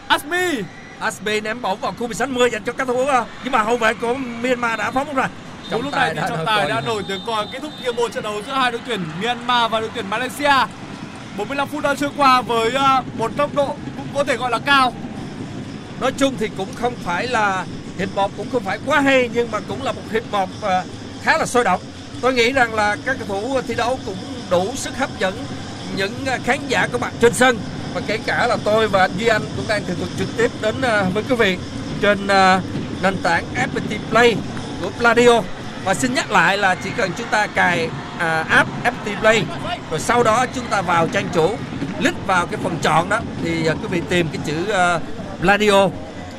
[0.08, 0.62] Asmi.
[0.98, 3.06] Aspi ném bóng vào khu vực 60 dành cho các thủ
[3.44, 5.26] nhưng mà hậu vệ của Myanmar đã phá bóng rồi
[5.70, 8.24] Đúng lúc này thì trọng tài đã nổi tiếng còi kết thúc hiệp một trận
[8.24, 10.66] đấu giữa hai đội tuyển Myanmar và đội tuyển Malaysia.
[11.36, 13.66] 45 phút đã trôi qua với ờ, một tốc độ
[13.96, 14.92] cũng có thể gọi là cao.
[16.00, 17.66] nói chung thì cũng không phải là
[17.98, 20.84] hiệp một cũng không phải quá hay, nhưng mà cũng là một hiệp một ờ,
[21.22, 21.80] khá là sôi động.
[22.20, 24.16] Tôi nghĩ rằng là các cầu thủ thi đấu cũng
[24.50, 25.34] đủ sức hấp dẫn
[25.96, 27.58] những ờ, khán giả có mặt trên sân.
[27.94, 30.74] Và kể cả là tôi và anh Duy Anh cũng đang thực trực tiếp đến
[31.14, 31.56] với quý vị
[32.00, 32.26] trên
[33.02, 34.36] nền tảng FPT Play
[34.80, 35.42] của Pladio.
[35.84, 37.88] Và xin nhắc lại là chỉ cần chúng ta cài
[38.22, 39.44] à, app FPT Play
[39.90, 41.50] rồi sau đó chúng ta vào trang chủ
[41.98, 45.00] click vào cái phần chọn đó thì à, quý vị tìm cái chữ à,
[45.42, 45.84] radio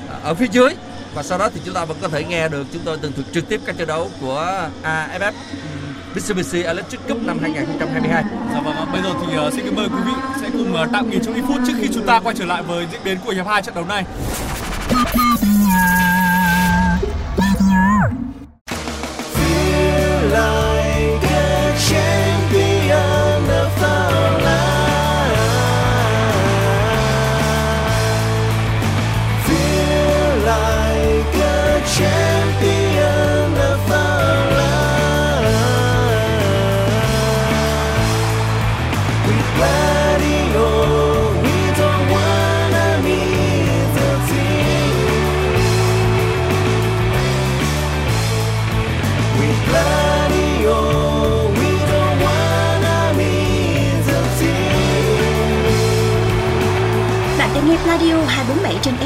[0.10, 0.70] à, ở phía dưới
[1.14, 3.28] và sau đó thì chúng ta vẫn có thể nghe được chúng tôi tường thuật
[3.34, 5.32] trực tiếp các trận đấu của à, AFF
[6.16, 8.24] Mitsubishi Electric Cup năm 2022.
[8.54, 10.12] Dạ vâng, bây giờ thì uh, xin kính mời quý vị
[10.42, 12.64] sẽ cùng uh, tạm nghỉ trong ít phút trước khi chúng ta quay trở lại
[12.64, 14.04] với diễn biến của hiệp hai trận đấu này.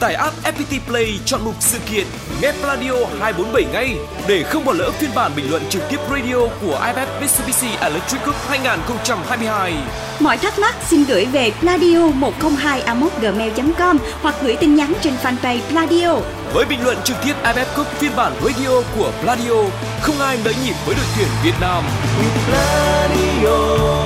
[0.00, 2.06] Tải app FPT Play chọn mục sự kiện
[2.42, 3.96] nghe Radio 247 ngay
[4.28, 8.24] để không bỏ lỡ phiên bản bình luận trực tiếp radio của IFF Mitsubishi Electric
[8.24, 9.74] Cup 2022.
[10.20, 12.82] Mọi thắc mắc xin gửi về pladio 102
[13.20, 16.16] gmail com hoặc gửi tin nhắn trên fanpage Pladio.
[16.54, 19.62] Với bình luận trực tiếp IFF Cup phiên bản radio của Pladio,
[20.00, 21.84] không ai nỡ nhịp với đội tuyển Việt Nam.
[22.52, 24.05] Radio,